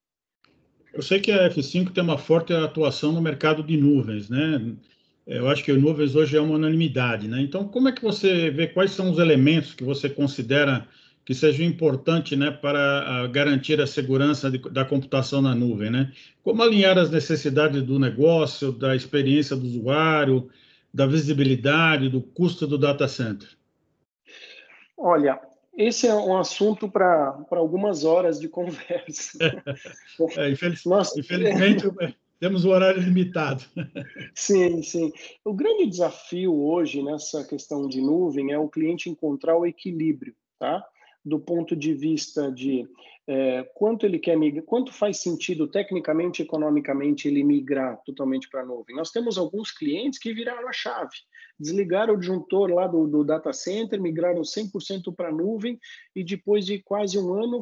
Eu 0.94 1.01
sei 1.01 1.20
que 1.20 1.32
a 1.32 1.50
F5 1.50 1.94
tem 1.94 2.04
uma 2.04 2.20
forte 2.20 2.54
atuação 2.54 3.12
no 3.12 3.22
mercado 3.22 3.63
de 3.63 3.75
nuvens, 3.75 4.30
né? 4.30 4.75
Eu 5.25 5.50
acho 5.50 5.63
que 5.63 5.74
nuvens 5.74 6.16
hoje 6.16 6.38
é 6.38 6.42
uma 6.42 6.56
unanimidade, 6.56 7.27
né? 7.27 7.42
Então, 7.42 7.68
como 7.68 7.89
é 7.89 7.92
que 7.92 8.01
você 8.01 8.50
vê 8.50 8.68
quais 8.68 8.92
são 8.92 9.12
os 9.12 9.20
elementos 9.20 9.74
que 9.74 9.84
você 9.84 10.10
considera 10.10 10.88
que 11.27 11.36
seja 11.36 11.62
importante 11.62 12.38
né, 12.38 12.50
para 12.50 13.27
garantir 13.27 13.81
a 13.81 13.86
segurança 13.86 14.50
de, 14.50 14.60
da 14.72 14.86
computação 14.86 15.41
na 15.41 15.53
nuvem. 15.53 15.89
Né? 15.91 16.10
Como 16.41 16.63
alinhar 16.63 16.98
as 16.98 17.12
necessidades 17.12 17.84
do 17.84 18.00
negócio, 18.00 18.72
da 18.72 18.96
experiência 18.96 19.53
do 19.53 19.65
usuário, 19.65 20.50
da 20.93 21.05
visibilidade, 21.05 22.07
do 22.07 22.22
custo 22.22 22.65
do 22.65 22.77
data 22.77 23.10
center? 23.10 23.50
Olha, 24.98 25.38
esse 25.75 26.07
é 26.07 26.15
um 26.15 26.38
assunto 26.38 26.89
para 26.89 27.38
algumas 27.51 28.05
horas 28.05 28.39
de 28.39 28.48
conversa. 28.48 29.38
é, 30.38 30.50
infeliz, 30.50 30.86
Nossa, 30.88 31.19
infelizmente, 31.19 31.84
temos 32.39 32.63
um 32.63 32.69
horário 32.69 33.01
limitado. 33.01 33.65
Sim, 34.34 34.81
sim. 34.81 35.12
O 35.43 35.53
grande 35.53 35.88
desafio 35.88 36.55
hoje 36.55 37.03
nessa 37.03 37.43
questão 37.43 37.86
de 37.86 38.00
nuvem 38.00 38.53
é 38.53 38.57
o 38.57 38.69
cliente 38.69 39.10
encontrar 39.10 39.57
o 39.57 39.65
equilíbrio, 39.65 40.34
tá? 40.57 40.81
Do 41.27 41.39
ponto 41.39 41.75
de 41.75 41.93
vista 41.93 42.51
de 42.51 42.88
é, 43.27 43.63
quanto 43.74 44.05
ele 44.05 44.17
quer 44.17 44.38
migrar, 44.38 44.63
quanto 44.63 44.93
faz 44.93 45.17
sentido 45.17 45.67
tecnicamente, 45.67 46.41
economicamente 46.41 47.27
ele 47.27 47.43
migrar 47.43 48.01
totalmente 48.05 48.50
para 48.50 48.62
a 48.62 48.65
nuvem. 48.65 48.96
Nós 48.96 49.12
temos 49.12 49.38
alguns 49.38 49.69
clientes 49.69 50.17
que 50.17 50.34
viraram 50.34 50.69
a 50.69 50.72
chave, 50.72 51.12
desligaram 51.60 52.13
o 52.13 52.17
disjuntor 52.17 52.72
lá 52.72 52.88
do, 52.88 53.05
do 53.05 53.25
data 53.25 53.51
center, 53.51 54.01
migraram 54.01 54.41
100% 54.41 55.13
para 55.13 55.27
a 55.27 55.31
nuvem 55.31 55.77
e 56.15 56.24
depois 56.24 56.65
de 56.65 56.79
quase 56.79 57.19
um 57.19 57.34
ano 57.34 57.60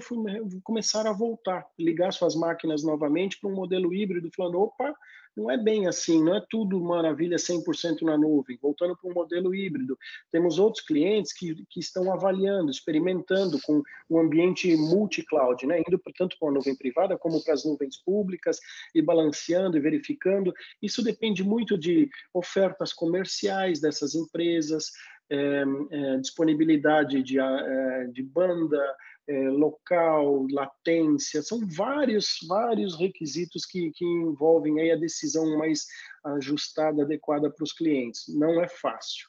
começaram 0.63 1.10
a 1.10 1.13
voltar, 1.13 1.65
ligar 1.79 2.13
suas 2.13 2.36
máquinas 2.36 2.84
novamente 2.84 3.39
para 3.39 3.50
um 3.50 3.55
modelo 3.55 3.91
híbrido, 3.91 4.29
falando, 4.36 4.62
opa, 4.62 4.95
não 5.36 5.51
é 5.51 5.58
bem 5.58 5.88
assim, 5.88 6.24
não 6.24 6.36
é 6.36 6.44
tudo 6.50 6.80
maravilha 6.80 7.38
100% 7.38 8.01
na 8.04 8.18
nuvem. 8.18 8.58
Voltando 8.62 8.96
para 8.96 9.10
um 9.10 9.13
modelo 9.13 9.54
híbrido, 9.54 9.98
temos 10.32 10.60
outros 10.60 10.84
clientes 10.86 11.34
que, 11.34 11.56
que 11.70 11.80
estão 11.80 12.12
avaliando, 12.12 12.72
experimentando 12.72 13.60
com 13.63 13.82
o 14.10 14.18
um 14.18 14.20
ambiente 14.20 14.75
multi-cloud, 14.75 15.65
né? 15.65 15.82
indo 15.86 16.01
tanto 16.18 16.38
para 16.39 16.50
a 16.50 16.51
nuvem 16.51 16.75
privada 16.75 17.18
como 17.18 17.44
para 17.44 17.54
as 17.54 17.65
nuvens 17.65 17.98
públicas 17.98 18.60
e 18.94 19.01
balanceando 19.01 19.77
e 19.77 19.82
verificando. 19.82 20.54
Isso 20.82 21.04
depende 21.04 21.44
muito 21.44 21.77
de 21.77 22.10
ofertas 22.34 22.94
comerciais 22.94 23.80
dessas 23.80 24.15
empresas, 24.15 24.92
é, 25.30 25.63
é, 25.92 26.18
disponibilidade 26.18 27.24
de, 27.24 27.39
é, 27.39 28.08
de 28.12 28.22
banda, 28.22 28.80
é, 29.27 29.50
local, 29.50 30.46
latência, 30.51 31.41
são 31.41 31.60
vários, 31.67 32.38
vários 32.48 32.96
requisitos 32.96 33.65
que, 33.65 33.91
que 33.91 34.05
envolvem 34.05 34.79
aí 34.79 34.91
a 34.91 34.98
decisão 34.98 35.58
mais 35.58 35.88
ajustada, 36.24 37.03
adequada 37.03 37.50
para 37.50 37.63
os 37.63 37.74
clientes. 37.74 38.25
Não 38.27 38.62
é 38.62 38.67
fácil. 38.67 39.27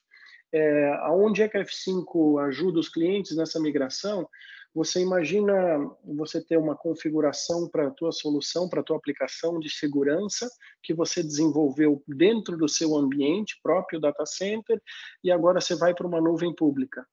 É, 0.53 0.93
aonde 1.03 1.43
é 1.43 1.49
que 1.49 1.57
a 1.57 1.65
F5 1.65 2.47
ajuda 2.47 2.79
os 2.79 2.89
clientes 2.89 3.37
nessa 3.37 3.59
migração? 3.61 4.29
Você 4.75 5.01
imagina 5.01 5.55
você 6.05 6.45
ter 6.45 6.59
uma 6.59 6.77
configuração 6.77 7.67
para 7.67 7.89
a 7.89 7.91
tua 7.91 8.13
solução, 8.13 8.69
para 8.69 8.81
a 8.81 8.85
tua 8.85 8.99
aplicação 8.99 9.59
de 9.59 9.71
segurança 9.71 10.51
que 10.83 10.93
você 10.93 11.23
desenvolveu 11.23 12.03
dentro 12.07 12.59
do 12.59 12.69
seu 12.69 12.95
ambiente 12.95 13.59
próprio 13.63 13.99
data 13.99 14.27
center 14.27 14.81
e 15.25 15.31
agora 15.31 15.63
você 15.63 15.75
vai 15.75 15.95
para 15.95 16.07
uma 16.07 16.21
nuvem 16.21 16.55
pública. 16.55 17.07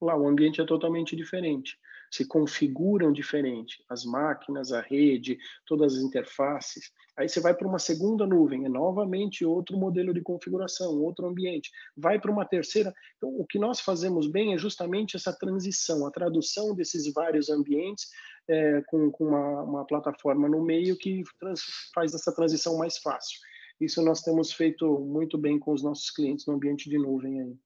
Lá 0.00 0.16
o 0.16 0.26
ambiente 0.26 0.62
é 0.62 0.64
totalmente 0.64 1.14
diferente 1.14 1.78
se 2.14 2.24
configuram 2.24 3.12
diferente, 3.12 3.84
as 3.88 4.04
máquinas, 4.04 4.70
a 4.70 4.80
rede, 4.80 5.36
todas 5.66 5.94
as 5.94 6.00
interfaces. 6.00 6.92
Aí 7.16 7.28
você 7.28 7.40
vai 7.40 7.52
para 7.52 7.66
uma 7.66 7.80
segunda 7.80 8.24
nuvem, 8.24 8.64
é 8.64 8.68
novamente 8.68 9.44
outro 9.44 9.76
modelo 9.76 10.14
de 10.14 10.20
configuração, 10.20 10.92
outro 11.00 11.26
ambiente. 11.26 11.72
Vai 11.96 12.20
para 12.20 12.30
uma 12.30 12.44
terceira. 12.44 12.94
Então, 13.16 13.30
o 13.30 13.44
que 13.44 13.58
nós 13.58 13.80
fazemos 13.80 14.28
bem 14.28 14.54
é 14.54 14.58
justamente 14.58 15.16
essa 15.16 15.32
transição, 15.32 16.06
a 16.06 16.10
tradução 16.12 16.72
desses 16.72 17.12
vários 17.12 17.50
ambientes 17.50 18.08
é, 18.48 18.80
com, 18.82 19.10
com 19.10 19.24
uma, 19.24 19.62
uma, 19.62 19.84
plataforma 19.84 20.48
no 20.48 20.64
meio 20.64 20.96
que 20.96 21.24
trans, 21.40 21.62
faz 21.92 22.14
essa 22.14 22.32
transição 22.32 22.78
mais 22.78 22.96
fácil. 22.98 23.40
Isso 23.80 24.00
nós 24.02 24.22
temos 24.22 24.52
feito 24.52 25.00
muito 25.00 25.36
bem 25.36 25.58
com 25.58 25.72
os 25.72 25.82
nossos 25.82 26.12
clientes 26.12 26.46
no 26.46 26.54
ambiente 26.54 26.88
de 26.88 26.96
nuvem 26.96 27.40
aí. 27.40 27.56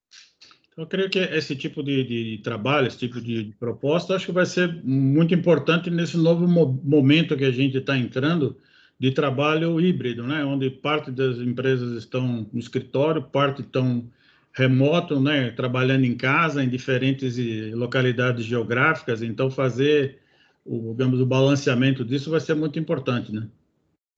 Eu 0.79 0.87
creio 0.87 1.11
que 1.11 1.19
esse 1.19 1.57
tipo 1.57 1.83
de, 1.83 2.05
de 2.05 2.39
trabalho, 2.39 2.87
esse 2.87 2.99
tipo 2.99 3.21
de, 3.21 3.47
de, 3.47 3.53
proposta, 3.57 4.15
acho 4.15 4.27
que 4.27 4.31
vai 4.31 4.47
ser 4.47 4.81
muito 4.85 5.35
importante 5.35 5.91
nesse 5.91 6.17
novo 6.17 6.47
mo 6.47 6.81
momento 6.85 7.37
que 7.37 7.45
a 7.45 7.51
gente 7.51 7.79
está 7.79 7.99
entrando 7.99 8.57
de 8.97 9.11
trabalho 9.11 9.81
híbrido, 9.81 10.25
né? 10.25 10.45
Onde 10.45 10.71
parte 10.71 11.11
das 11.11 11.39
empresas 11.39 11.99
estão 11.99 12.49
no 12.53 12.61
escritório, 12.61 13.25
parte 13.25 13.63
estão 13.63 14.09
remoto, 14.53 15.19
né? 15.19 15.51
Trabalhando 15.51 16.05
em 16.05 16.17
casa, 16.17 16.63
em 16.63 16.69
diferentes 16.69 17.37
localidades 17.75 18.45
geográficas. 18.45 19.21
Então, 19.21 19.51
fazer 19.51 20.21
o, 20.65 20.93
digamos, 20.93 21.21
o 21.21 21.27
balanceamento 21.27 22.05
disso 22.05 22.31
vai 22.31 22.39
ser 22.39 22.55
muito 22.55 22.79
importante, 22.79 23.33
né? 23.33 23.49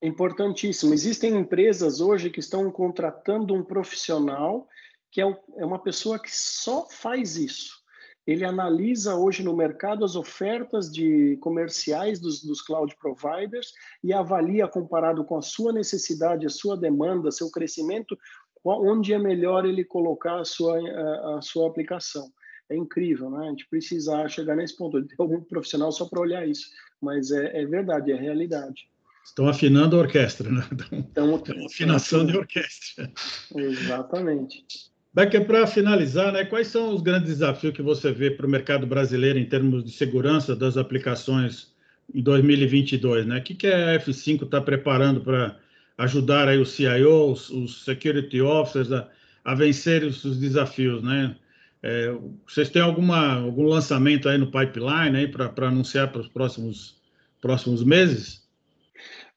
Importantíssimo. 0.02 0.92
Existem 0.92 1.38
empresas 1.38 2.02
hoje 2.02 2.28
que 2.28 2.40
estão 2.40 2.70
contratando 2.70 3.54
um 3.54 3.62
profissional 3.62 4.68
que 5.10 5.20
é, 5.20 5.24
é 5.56 5.64
uma 5.64 5.78
pessoa 5.78 6.18
que 6.18 6.30
só 6.30 6.88
faz 6.88 7.36
isso. 7.36 7.80
Ele 8.26 8.44
analisa 8.44 9.16
hoje 9.16 9.42
no 9.42 9.56
mercado 9.56 10.04
as 10.04 10.14
ofertas 10.14 10.90
de 10.90 11.36
comerciais 11.40 12.20
dos, 12.20 12.44
dos 12.44 12.60
cloud 12.60 12.94
providers 12.96 13.72
e 14.04 14.12
avalia 14.12 14.68
comparado 14.68 15.24
com 15.24 15.36
a 15.36 15.42
sua 15.42 15.72
necessidade, 15.72 16.46
a 16.46 16.50
sua 16.50 16.76
demanda, 16.76 17.32
seu 17.32 17.50
crescimento, 17.50 18.16
onde 18.64 19.12
é 19.12 19.18
melhor 19.18 19.64
ele 19.64 19.84
colocar 19.84 20.38
a 20.38 20.44
sua, 20.44 20.78
a, 20.78 21.38
a 21.38 21.42
sua 21.42 21.66
aplicação. 21.66 22.30
É 22.68 22.76
incrível, 22.76 23.30
né? 23.30 23.46
A 23.46 23.50
gente 23.50 23.66
precisa 23.68 24.28
chegar 24.28 24.54
nesse 24.54 24.76
ponto. 24.76 25.02
Tem 25.04 25.16
algum 25.18 25.40
profissional 25.40 25.90
só 25.90 26.06
para 26.06 26.20
olhar 26.20 26.46
isso, 26.46 26.68
mas 27.00 27.32
é, 27.32 27.62
é 27.62 27.66
verdade, 27.66 28.12
é 28.12 28.16
realidade. 28.16 28.88
Estão 29.24 29.48
afinando 29.48 29.96
a 29.96 30.00
orquestra, 30.00 30.50
né? 30.50 30.62
Então 30.92 31.42
afinação 31.66 32.24
de 32.24 32.36
orquestra. 32.36 33.10
Exatamente. 33.54 34.64
Becker, 35.12 35.44
para 35.44 35.66
finalizar, 35.66 36.32
né, 36.32 36.44
quais 36.44 36.68
são 36.68 36.94
os 36.94 37.02
grandes 37.02 37.30
desafios 37.30 37.74
que 37.74 37.82
você 37.82 38.12
vê 38.12 38.30
para 38.30 38.46
o 38.46 38.50
mercado 38.50 38.86
brasileiro 38.86 39.38
em 39.38 39.44
termos 39.44 39.84
de 39.84 39.90
segurança 39.90 40.54
das 40.54 40.76
aplicações 40.76 41.74
em 42.14 42.22
2022? 42.22 43.26
Né? 43.26 43.38
O 43.38 43.42
que, 43.42 43.54
que 43.54 43.66
a 43.66 43.98
F5 43.98 44.44
está 44.44 44.60
preparando 44.60 45.20
para 45.20 45.58
ajudar 45.98 46.48
aí 46.48 46.58
os 46.58 46.70
CIOs, 46.70 47.50
os 47.50 47.84
Security 47.84 48.40
Officers 48.40 48.92
a, 48.92 49.08
a 49.44 49.54
vencer 49.54 50.04
os 50.04 50.38
desafios? 50.38 51.02
Né? 51.02 51.34
É, 51.82 52.14
vocês 52.46 52.70
têm 52.70 52.82
alguma, 52.82 53.34
algum 53.34 53.64
lançamento 53.64 54.28
aí 54.28 54.38
no 54.38 54.50
pipeline 54.50 55.26
para 55.26 55.66
anunciar 55.66 56.12
para 56.12 56.20
os 56.20 56.28
próximos, 56.28 57.00
próximos 57.40 57.82
meses? 57.82 58.48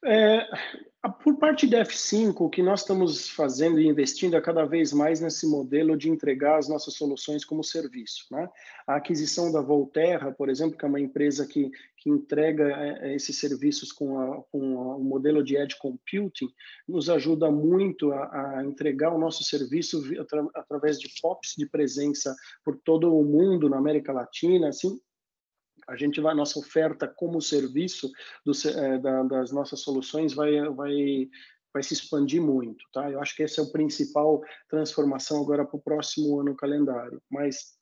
É, 0.04 0.46
por 1.08 1.36
parte 1.36 1.66
da 1.66 1.84
F5, 1.84 2.40
o 2.40 2.48
que 2.48 2.62
nós 2.62 2.80
estamos 2.80 3.28
fazendo 3.28 3.78
e 3.78 3.86
investindo 3.86 4.36
é 4.36 4.40
cada 4.40 4.64
vez 4.64 4.92
mais 4.92 5.20
nesse 5.20 5.46
modelo 5.46 5.98
de 5.98 6.08
entregar 6.08 6.58
as 6.58 6.66
nossas 6.66 6.94
soluções 6.94 7.44
como 7.44 7.62
serviço. 7.62 8.24
Né? 8.30 8.48
A 8.86 8.96
aquisição 8.96 9.52
da 9.52 9.60
Volterra, 9.60 10.32
por 10.32 10.48
exemplo, 10.48 10.78
que 10.78 10.84
é 10.84 10.88
uma 10.88 11.00
empresa 11.00 11.46
que, 11.46 11.70
que 11.98 12.08
entrega 12.08 12.64
é, 12.70 13.10
é, 13.10 13.14
esses 13.14 13.38
serviços 13.38 13.92
com, 13.92 14.18
a, 14.18 14.42
com 14.44 14.76
o 14.76 15.04
modelo 15.04 15.44
de 15.44 15.56
Edge 15.56 15.76
Computing, 15.78 16.48
nos 16.88 17.10
ajuda 17.10 17.50
muito 17.50 18.10
a, 18.10 18.58
a 18.58 18.64
entregar 18.64 19.14
o 19.14 19.18
nosso 19.18 19.44
serviço 19.44 20.02
atra, 20.18 20.46
através 20.54 20.98
de 20.98 21.10
POPs 21.20 21.54
de 21.56 21.66
presença 21.66 22.34
por 22.64 22.78
todo 22.78 23.14
o 23.14 23.22
mundo, 23.22 23.68
na 23.68 23.76
América 23.76 24.10
Latina, 24.10 24.68
assim, 24.68 24.98
a 25.88 25.96
gente 25.96 26.20
vai 26.20 26.34
nossa 26.34 26.58
oferta 26.58 27.06
como 27.08 27.40
serviço 27.40 28.10
do, 28.44 28.52
é, 28.68 28.98
da, 28.98 29.22
das 29.22 29.52
nossas 29.52 29.80
soluções 29.80 30.34
vai 30.34 30.60
vai 30.70 31.28
vai 31.72 31.82
se 31.82 31.92
expandir 31.92 32.40
muito, 32.40 32.84
tá? 32.92 33.10
Eu 33.10 33.20
acho 33.20 33.34
que 33.34 33.42
essa 33.42 33.60
é 33.60 33.64
a 33.64 33.68
principal 33.68 34.40
transformação 34.68 35.42
agora 35.42 35.64
para 35.64 35.76
o 35.76 35.82
próximo 35.82 36.38
ano 36.40 36.54
calendário. 36.54 37.20
Mas 37.28 37.76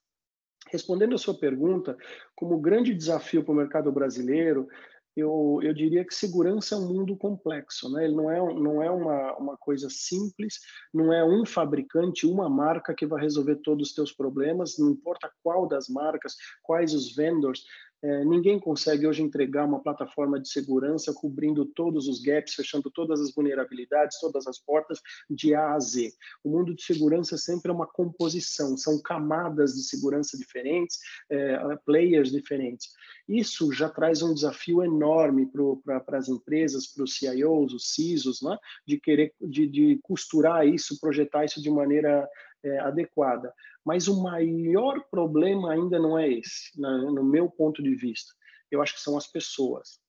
respondendo 0.70 1.14
a 1.14 1.18
sua 1.18 1.38
pergunta, 1.38 1.94
como 2.34 2.58
grande 2.58 2.94
desafio 2.94 3.44
para 3.44 3.52
o 3.52 3.56
mercado 3.56 3.92
brasileiro, 3.92 4.66
eu, 5.14 5.60
eu 5.62 5.74
diria 5.74 6.04
que 6.06 6.14
segurança 6.14 6.74
é 6.74 6.78
um 6.78 6.88
mundo 6.88 7.16
complexo, 7.16 7.90
né? 7.92 8.04
Ele 8.04 8.14
não 8.14 8.30
é, 8.30 8.38
não 8.54 8.82
é 8.82 8.90
uma, 8.90 9.36
uma 9.36 9.56
coisa 9.58 9.88
simples, 9.90 10.58
não 10.92 11.12
é 11.12 11.22
um 11.22 11.44
fabricante, 11.44 12.26
uma 12.26 12.48
marca 12.48 12.94
que 12.94 13.06
vai 13.06 13.20
resolver 13.20 13.56
todos 13.56 13.88
os 13.88 13.94
teus 13.94 14.10
problemas, 14.10 14.78
não 14.78 14.90
importa 14.90 15.30
qual 15.42 15.68
das 15.68 15.88
marcas, 15.88 16.34
quais 16.62 16.94
os 16.94 17.14
vendors, 17.14 17.64
é, 18.02 18.24
ninguém 18.24 18.58
consegue 18.58 19.06
hoje 19.06 19.22
entregar 19.22 19.64
uma 19.64 19.80
plataforma 19.80 20.40
de 20.40 20.48
segurança 20.48 21.12
cobrindo 21.12 21.64
todos 21.64 22.08
os 22.08 22.20
gaps, 22.20 22.54
fechando 22.54 22.90
todas 22.90 23.20
as 23.20 23.32
vulnerabilidades, 23.32 24.18
todas 24.20 24.46
as 24.46 24.58
portas 24.58 25.00
de 25.30 25.54
A 25.54 25.74
a 25.74 25.80
Z. 25.80 26.12
O 26.42 26.50
mundo 26.50 26.74
de 26.74 26.82
segurança 26.82 27.38
sempre 27.38 27.70
é 27.70 27.74
uma 27.74 27.86
composição, 27.86 28.76
são 28.76 29.00
camadas 29.00 29.74
de 29.74 29.82
segurança 29.82 30.36
diferentes, 30.36 30.98
é, 31.30 31.58
players 31.84 32.30
diferentes. 32.30 32.88
Isso 33.28 33.72
já 33.72 33.88
traz 33.88 34.20
um 34.22 34.34
desafio 34.34 34.82
enorme 34.82 35.48
para 35.84 36.18
as 36.18 36.28
empresas, 36.28 36.86
para 36.86 37.04
os 37.04 37.14
CIOs, 37.16 37.72
os 37.72 37.94
CISOs, 37.94 38.42
né? 38.42 38.56
de 38.86 38.98
querer 38.98 39.32
de, 39.40 39.66
de 39.66 39.98
costurar 40.02 40.66
isso, 40.66 40.98
projetar 41.00 41.44
isso 41.44 41.62
de 41.62 41.70
maneira 41.70 42.28
é, 42.64 42.78
adequada. 42.78 43.52
Mas 43.84 44.08
o 44.08 44.22
maior 44.22 45.04
problema 45.10 45.72
ainda 45.72 45.98
não 45.98 46.18
é 46.18 46.28
esse, 46.30 46.78
no 46.78 47.24
meu 47.24 47.50
ponto 47.50 47.82
de 47.82 47.94
vista. 47.94 48.32
Eu 48.70 48.80
acho 48.80 48.94
que 48.94 49.00
são 49.00 49.16
as 49.16 49.26
pessoas. 49.26 50.00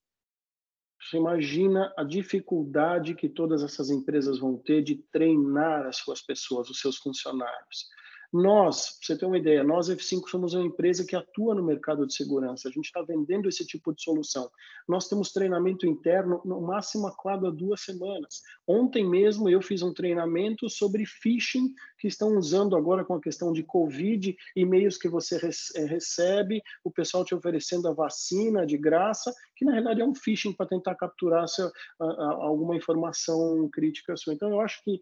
Você 1.01 1.17
imagina 1.17 1.93
a 1.97 2.03
dificuldade 2.03 3.13
que 3.13 3.27
todas 3.27 3.61
essas 3.61 3.89
empresas 3.89 4.39
vão 4.39 4.57
ter 4.57 4.81
de 4.81 4.95
treinar 5.11 5.85
as 5.85 5.97
suas 5.97 6.21
pessoas, 6.21 6.69
os 6.69 6.79
seus 6.79 6.97
funcionários. 6.97 7.87
Nós, 8.33 8.97
para 8.97 9.05
você 9.05 9.15
ter 9.15 9.25
uma 9.27 9.37
ideia, 9.37 9.63
nós 9.63 9.89
F5 9.89 10.27
somos 10.27 10.55
uma 10.55 10.65
empresa 10.65 11.05
que 11.05 11.15
atua 11.15 11.53
no 11.53 11.61
mercado 11.61 12.07
de 12.07 12.15
segurança. 12.15 12.67
A 12.67 12.71
gente 12.71 12.85
está 12.85 12.99
vendendo 13.03 13.47
esse 13.47 13.63
tipo 13.63 13.93
de 13.93 14.01
solução. 14.01 14.49
Nós 14.87 15.07
temos 15.07 15.31
treinamento 15.31 15.85
interno 15.85 16.41
no 16.43 16.59
máximo 16.59 17.05
a 17.05 17.15
cada 17.15 17.51
duas 17.51 17.81
semanas. 17.81 18.41
Ontem 18.65 19.07
mesmo 19.07 19.47
eu 19.47 19.61
fiz 19.61 19.83
um 19.83 19.93
treinamento 19.93 20.67
sobre 20.67 21.05
phishing 21.05 21.75
que 21.99 22.07
estão 22.07 22.35
usando 22.35 22.75
agora 22.75 23.05
com 23.05 23.13
a 23.13 23.21
questão 23.21 23.53
de 23.53 23.61
Covid, 23.61 24.35
e-mails 24.55 24.97
que 24.97 25.07
você 25.07 25.35
eh, 25.75 25.85
recebe, 25.85 26.63
o 26.83 26.89
pessoal 26.89 27.23
te 27.23 27.35
oferecendo 27.35 27.87
a 27.87 27.93
vacina 27.93 28.65
de 28.65 28.79
graça, 28.79 29.31
que 29.55 29.63
na 29.63 29.73
realidade 29.73 30.01
é 30.01 30.05
um 30.05 30.15
phishing 30.15 30.53
para 30.53 30.65
tentar 30.65 30.95
capturar 30.95 31.47
seu, 31.47 31.71
a, 31.99 32.05
a, 32.05 32.33
alguma 32.45 32.75
informação 32.75 33.69
crítica 33.71 34.17
sua. 34.17 34.33
Então 34.33 34.49
eu 34.49 34.59
acho 34.59 34.83
que 34.83 34.99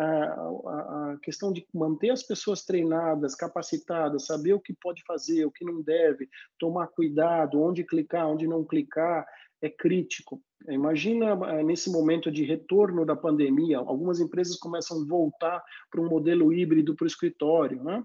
a, 0.00 1.12
a, 1.12 1.18
questão 1.22 1.52
de 1.52 1.66
manter 1.74 2.10
as 2.10 2.22
pessoas 2.22 2.64
treinadas, 2.64 3.34
capacitadas, 3.34 4.26
saber 4.26 4.52
o 4.52 4.60
que 4.60 4.72
pode 4.72 5.02
fazer, 5.04 5.44
o 5.44 5.50
que 5.50 5.64
não 5.64 5.82
deve, 5.82 6.28
tomar 6.58 6.88
cuidado, 6.88 7.60
onde 7.60 7.84
clicar, 7.84 8.28
onde 8.28 8.46
não 8.46 8.64
clicar, 8.64 9.26
é 9.60 9.68
crítico. 9.68 10.40
Imagina 10.68 11.38
eh, 11.50 11.62
nesse 11.62 11.90
momento 11.90 12.30
de 12.30 12.44
retorno 12.44 13.04
da 13.04 13.16
pandemia, 13.16 13.78
algumas 13.78 14.20
empresas 14.20 14.56
começam 14.56 15.00
a 15.00 15.04
voltar 15.04 15.62
para 15.90 16.00
um 16.00 16.08
modelo 16.08 16.52
híbrido 16.52 16.94
para 16.94 17.04
o 17.04 17.08
escritório, 17.08 17.82
né? 17.82 18.02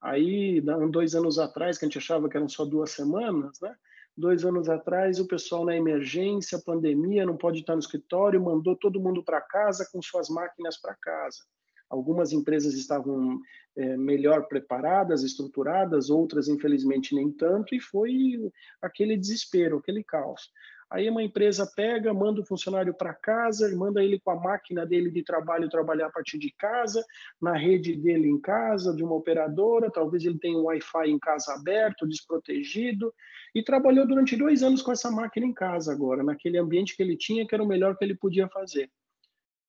Aí, 0.00 0.60
dois 0.90 1.14
anos 1.14 1.38
atrás, 1.38 1.78
que 1.78 1.84
a 1.84 1.88
gente 1.88 1.98
achava 1.98 2.28
que 2.28 2.36
eram 2.36 2.48
só 2.48 2.64
duas 2.64 2.90
semanas, 2.90 3.58
né? 3.60 3.74
Dois 4.16 4.44
anos 4.44 4.68
atrás, 4.68 5.18
o 5.18 5.26
pessoal 5.26 5.64
na 5.64 5.76
emergência, 5.76 6.62
pandemia, 6.64 7.26
não 7.26 7.36
pode 7.36 7.60
estar 7.60 7.74
no 7.74 7.80
escritório, 7.80 8.40
mandou 8.40 8.76
todo 8.76 9.00
mundo 9.00 9.24
para 9.24 9.40
casa 9.40 9.88
com 9.90 10.00
suas 10.00 10.28
máquinas 10.28 10.76
para 10.76 10.94
casa. 10.94 11.38
Algumas 11.90 12.32
empresas 12.32 12.74
estavam 12.74 13.40
é, 13.76 13.96
melhor 13.96 14.46
preparadas, 14.46 15.22
estruturadas, 15.22 16.10
outras, 16.10 16.48
infelizmente, 16.48 17.14
nem 17.14 17.30
tanto, 17.30 17.74
e 17.74 17.80
foi 17.80 18.52
aquele 18.80 19.16
desespero, 19.16 19.78
aquele 19.78 20.02
caos. 20.04 20.50
Aí 20.94 21.10
uma 21.10 21.24
empresa 21.24 21.66
pega, 21.66 22.14
manda 22.14 22.40
o 22.40 22.46
funcionário 22.46 22.94
para 22.94 23.12
casa, 23.12 23.68
manda 23.76 24.00
ele 24.00 24.20
com 24.20 24.30
a 24.30 24.36
máquina 24.36 24.86
dele 24.86 25.10
de 25.10 25.24
trabalho 25.24 25.68
trabalhar 25.68 26.06
a 26.06 26.12
partir 26.12 26.38
de 26.38 26.54
casa, 26.56 27.04
na 27.42 27.56
rede 27.56 27.96
dele 27.96 28.28
em 28.28 28.40
casa, 28.40 28.94
de 28.94 29.02
uma 29.02 29.16
operadora, 29.16 29.90
talvez 29.90 30.24
ele 30.24 30.38
tenha 30.38 30.56
um 30.56 30.66
Wi-Fi 30.66 31.10
em 31.10 31.18
casa 31.18 31.52
aberto, 31.52 32.06
desprotegido, 32.06 33.12
e 33.52 33.60
trabalhou 33.60 34.06
durante 34.06 34.36
dois 34.36 34.62
anos 34.62 34.82
com 34.82 34.92
essa 34.92 35.10
máquina 35.10 35.44
em 35.44 35.52
casa 35.52 35.90
agora, 35.90 36.22
naquele 36.22 36.58
ambiente 36.58 36.96
que 36.96 37.02
ele 37.02 37.16
tinha, 37.16 37.44
que 37.44 37.56
era 37.56 37.64
o 37.64 37.66
melhor 37.66 37.96
que 37.96 38.04
ele 38.04 38.14
podia 38.14 38.46
fazer. 38.46 38.88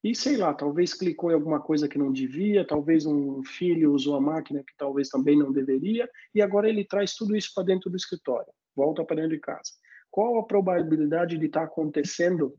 E 0.03 0.13
sei 0.13 0.37
lá, 0.37 0.53
talvez 0.53 0.93
clicou 0.93 1.31
em 1.31 1.33
alguma 1.33 1.59
coisa 1.59 1.87
que 1.87 1.97
não 1.97 2.11
devia, 2.11 2.63
talvez 2.63 3.07
um 3.07 3.43
filho 3.43 3.93
usou 3.93 4.15
a 4.15 4.21
máquina 4.21 4.59
que 4.59 4.77
talvez 4.77 5.09
também 5.09 5.35
não 5.35 5.51
deveria, 5.51 6.07
e 6.35 6.39
agora 6.39 6.69
ele 6.69 6.85
traz 6.85 7.15
tudo 7.15 7.35
isso 7.35 7.51
para 7.55 7.63
dentro 7.63 7.89
do 7.89 7.97
escritório, 7.97 8.53
volta 8.75 9.03
para 9.03 9.15
dentro 9.15 9.31
de 9.31 9.39
casa 9.39 9.71
qual 10.15 10.39
a 10.39 10.43
probabilidade 10.43 11.37
de 11.37 11.45
estar 11.45 11.59
tá 11.59 11.65
acontecendo 11.65 12.57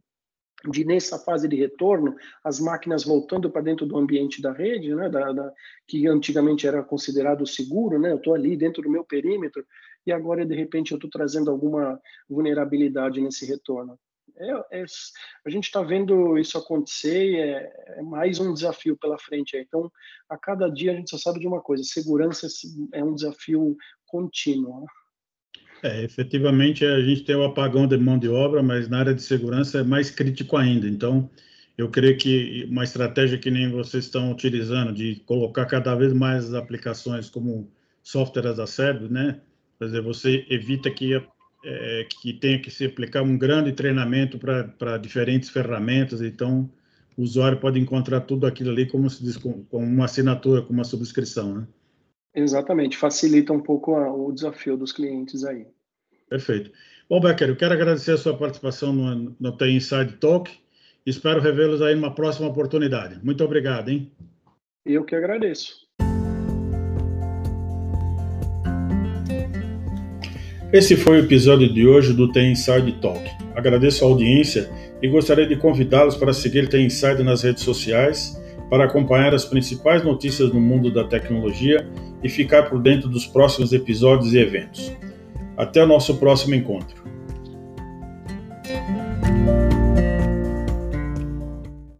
de 0.70 0.84
nessa 0.84 1.18
fase 1.18 1.48
de 1.48 1.56
retorno 1.56 2.14
as 2.44 2.60
máquinas 2.60 3.02
voltando 3.02 3.50
para 3.50 3.62
dentro 3.62 3.86
do 3.86 3.96
ambiente 3.96 4.42
da 4.42 4.52
rede, 4.52 4.94
né, 4.94 5.08
da, 5.08 5.32
da, 5.32 5.50
que 5.88 6.06
antigamente 6.06 6.66
era 6.66 6.82
considerado 6.82 7.46
seguro, 7.46 7.98
né, 7.98 8.12
eu 8.12 8.18
estou 8.18 8.34
ali 8.34 8.58
dentro 8.58 8.82
do 8.82 8.90
meu 8.90 9.02
perímetro 9.04 9.64
e 10.06 10.12
agora 10.12 10.44
de 10.44 10.54
repente 10.54 10.92
eu 10.92 10.96
estou 10.96 11.08
trazendo 11.08 11.50
alguma 11.50 11.98
vulnerabilidade 12.28 13.22
nesse 13.22 13.46
retorno. 13.46 13.98
É, 14.36 14.80
é, 14.82 14.84
a 15.46 15.48
gente 15.48 15.64
está 15.64 15.80
vendo 15.80 16.36
isso 16.36 16.58
acontecer 16.58 17.24
e 17.24 17.36
é, 17.36 17.72
é, 17.96 18.02
mais 18.02 18.38
um 18.38 18.52
desafio 18.52 18.98
pela 18.98 19.18
frente. 19.18 19.56
Aí. 19.56 19.62
Então, 19.62 19.90
a 20.28 20.36
cada 20.36 20.68
dia 20.68 20.92
a 20.92 20.94
gente 20.94 21.08
só 21.08 21.16
sabe 21.16 21.40
de 21.40 21.46
uma 21.46 21.62
coisa: 21.62 21.82
segurança 21.82 22.46
é 22.92 23.02
um 23.02 23.14
desafio 23.14 23.74
contínuo. 24.04 24.84
É, 25.82 26.02
efetivamente 26.04 26.84
a 26.84 27.00
gente 27.00 27.22
tem 27.22 27.36
o 27.36 27.44
apagão 27.44 27.86
de 27.86 27.96
mão 27.96 28.18
de 28.18 28.28
obra, 28.28 28.62
mas 28.62 28.88
na 28.88 28.98
área 28.98 29.14
de 29.14 29.22
segurança 29.22 29.78
é 29.78 29.82
mais 29.82 30.10
crítico 30.10 30.56
ainda. 30.56 30.88
Então, 30.88 31.30
eu 31.76 31.90
creio 31.90 32.16
que 32.16 32.66
uma 32.70 32.84
estratégia 32.84 33.38
que 33.38 33.50
nem 33.50 33.70
vocês 33.70 34.04
estão 34.04 34.32
utilizando 34.32 34.92
de 34.92 35.16
colocar 35.26 35.66
cada 35.66 35.94
vez 35.94 36.12
mais 36.12 36.54
aplicações 36.54 37.28
como 37.28 37.70
software 38.02 38.46
as 38.46 38.58
a 38.58 38.66
service, 38.66 39.12
né? 39.12 39.40
Quer 39.78 39.86
dizer, 39.86 40.02
você 40.02 40.46
evita 40.48 40.90
que 40.90 41.14
é, 41.64 42.06
que 42.22 42.32
tenha 42.32 42.60
que 42.60 42.70
se 42.70 42.84
aplicar 42.84 43.22
um 43.22 43.36
grande 43.36 43.72
treinamento 43.72 44.38
para 44.38 44.98
diferentes 44.98 45.50
ferramentas, 45.50 46.22
então 46.22 46.70
o 47.16 47.22
usuário 47.22 47.58
pode 47.58 47.78
encontrar 47.80 48.20
tudo 48.20 48.46
aquilo 48.46 48.70
ali 48.70 48.86
como 48.86 49.10
se 49.10 49.22
diz, 49.22 49.36
com, 49.36 49.64
com 49.64 49.84
uma 49.84 50.04
assinatura, 50.04 50.62
com 50.62 50.72
uma 50.72 50.84
subscrição, 50.84 51.54
né? 51.54 51.66
Exatamente, 52.36 52.98
facilita 52.98 53.50
um 53.50 53.60
pouco 53.60 53.96
a, 53.96 54.14
o 54.14 54.30
desafio 54.30 54.76
dos 54.76 54.92
clientes 54.92 55.42
aí. 55.42 55.66
Perfeito. 56.28 56.70
Bom, 57.08 57.18
Becker, 57.18 57.48
eu 57.48 57.56
quero 57.56 57.72
agradecer 57.72 58.12
a 58.12 58.18
sua 58.18 58.36
participação 58.36 58.92
no, 58.92 59.34
no 59.40 59.56
TI 59.56 59.76
Inside 59.76 60.18
Talk. 60.20 60.52
Espero 61.06 61.40
revê-los 61.40 61.80
aí 61.80 61.94
numa 61.94 62.14
próxima 62.14 62.48
oportunidade. 62.48 63.18
Muito 63.24 63.42
obrigado, 63.42 63.88
hein? 63.88 64.12
Eu 64.84 65.02
que 65.02 65.14
agradeço. 65.16 65.86
Esse 70.70 70.94
foi 70.94 71.20
o 71.20 71.24
episódio 71.24 71.72
de 71.72 71.86
hoje 71.86 72.12
do 72.12 72.30
TI 72.32 72.40
Inside 72.40 73.00
Talk. 73.00 73.30
Agradeço 73.54 74.04
a 74.04 74.08
audiência 74.08 74.68
e 75.00 75.08
gostaria 75.08 75.46
de 75.46 75.56
convidá-los 75.56 76.16
para 76.16 76.34
seguir 76.34 76.68
TI 76.68 76.82
Inside 76.82 77.22
nas 77.22 77.42
redes 77.42 77.62
sociais 77.62 78.38
para 78.68 78.84
acompanhar 78.84 79.34
as 79.34 79.44
principais 79.46 80.04
notícias 80.04 80.52
no 80.52 80.60
mundo 80.60 80.92
da 80.92 81.04
tecnologia 81.04 81.88
e 82.26 82.28
ficar 82.28 82.64
por 82.64 82.82
dentro 82.82 83.08
dos 83.08 83.24
próximos 83.24 83.72
episódios 83.72 84.34
e 84.34 84.38
eventos. 84.38 84.92
Até 85.56 85.82
o 85.82 85.86
nosso 85.86 86.16
próximo 86.16 86.54
encontro. 86.56 87.04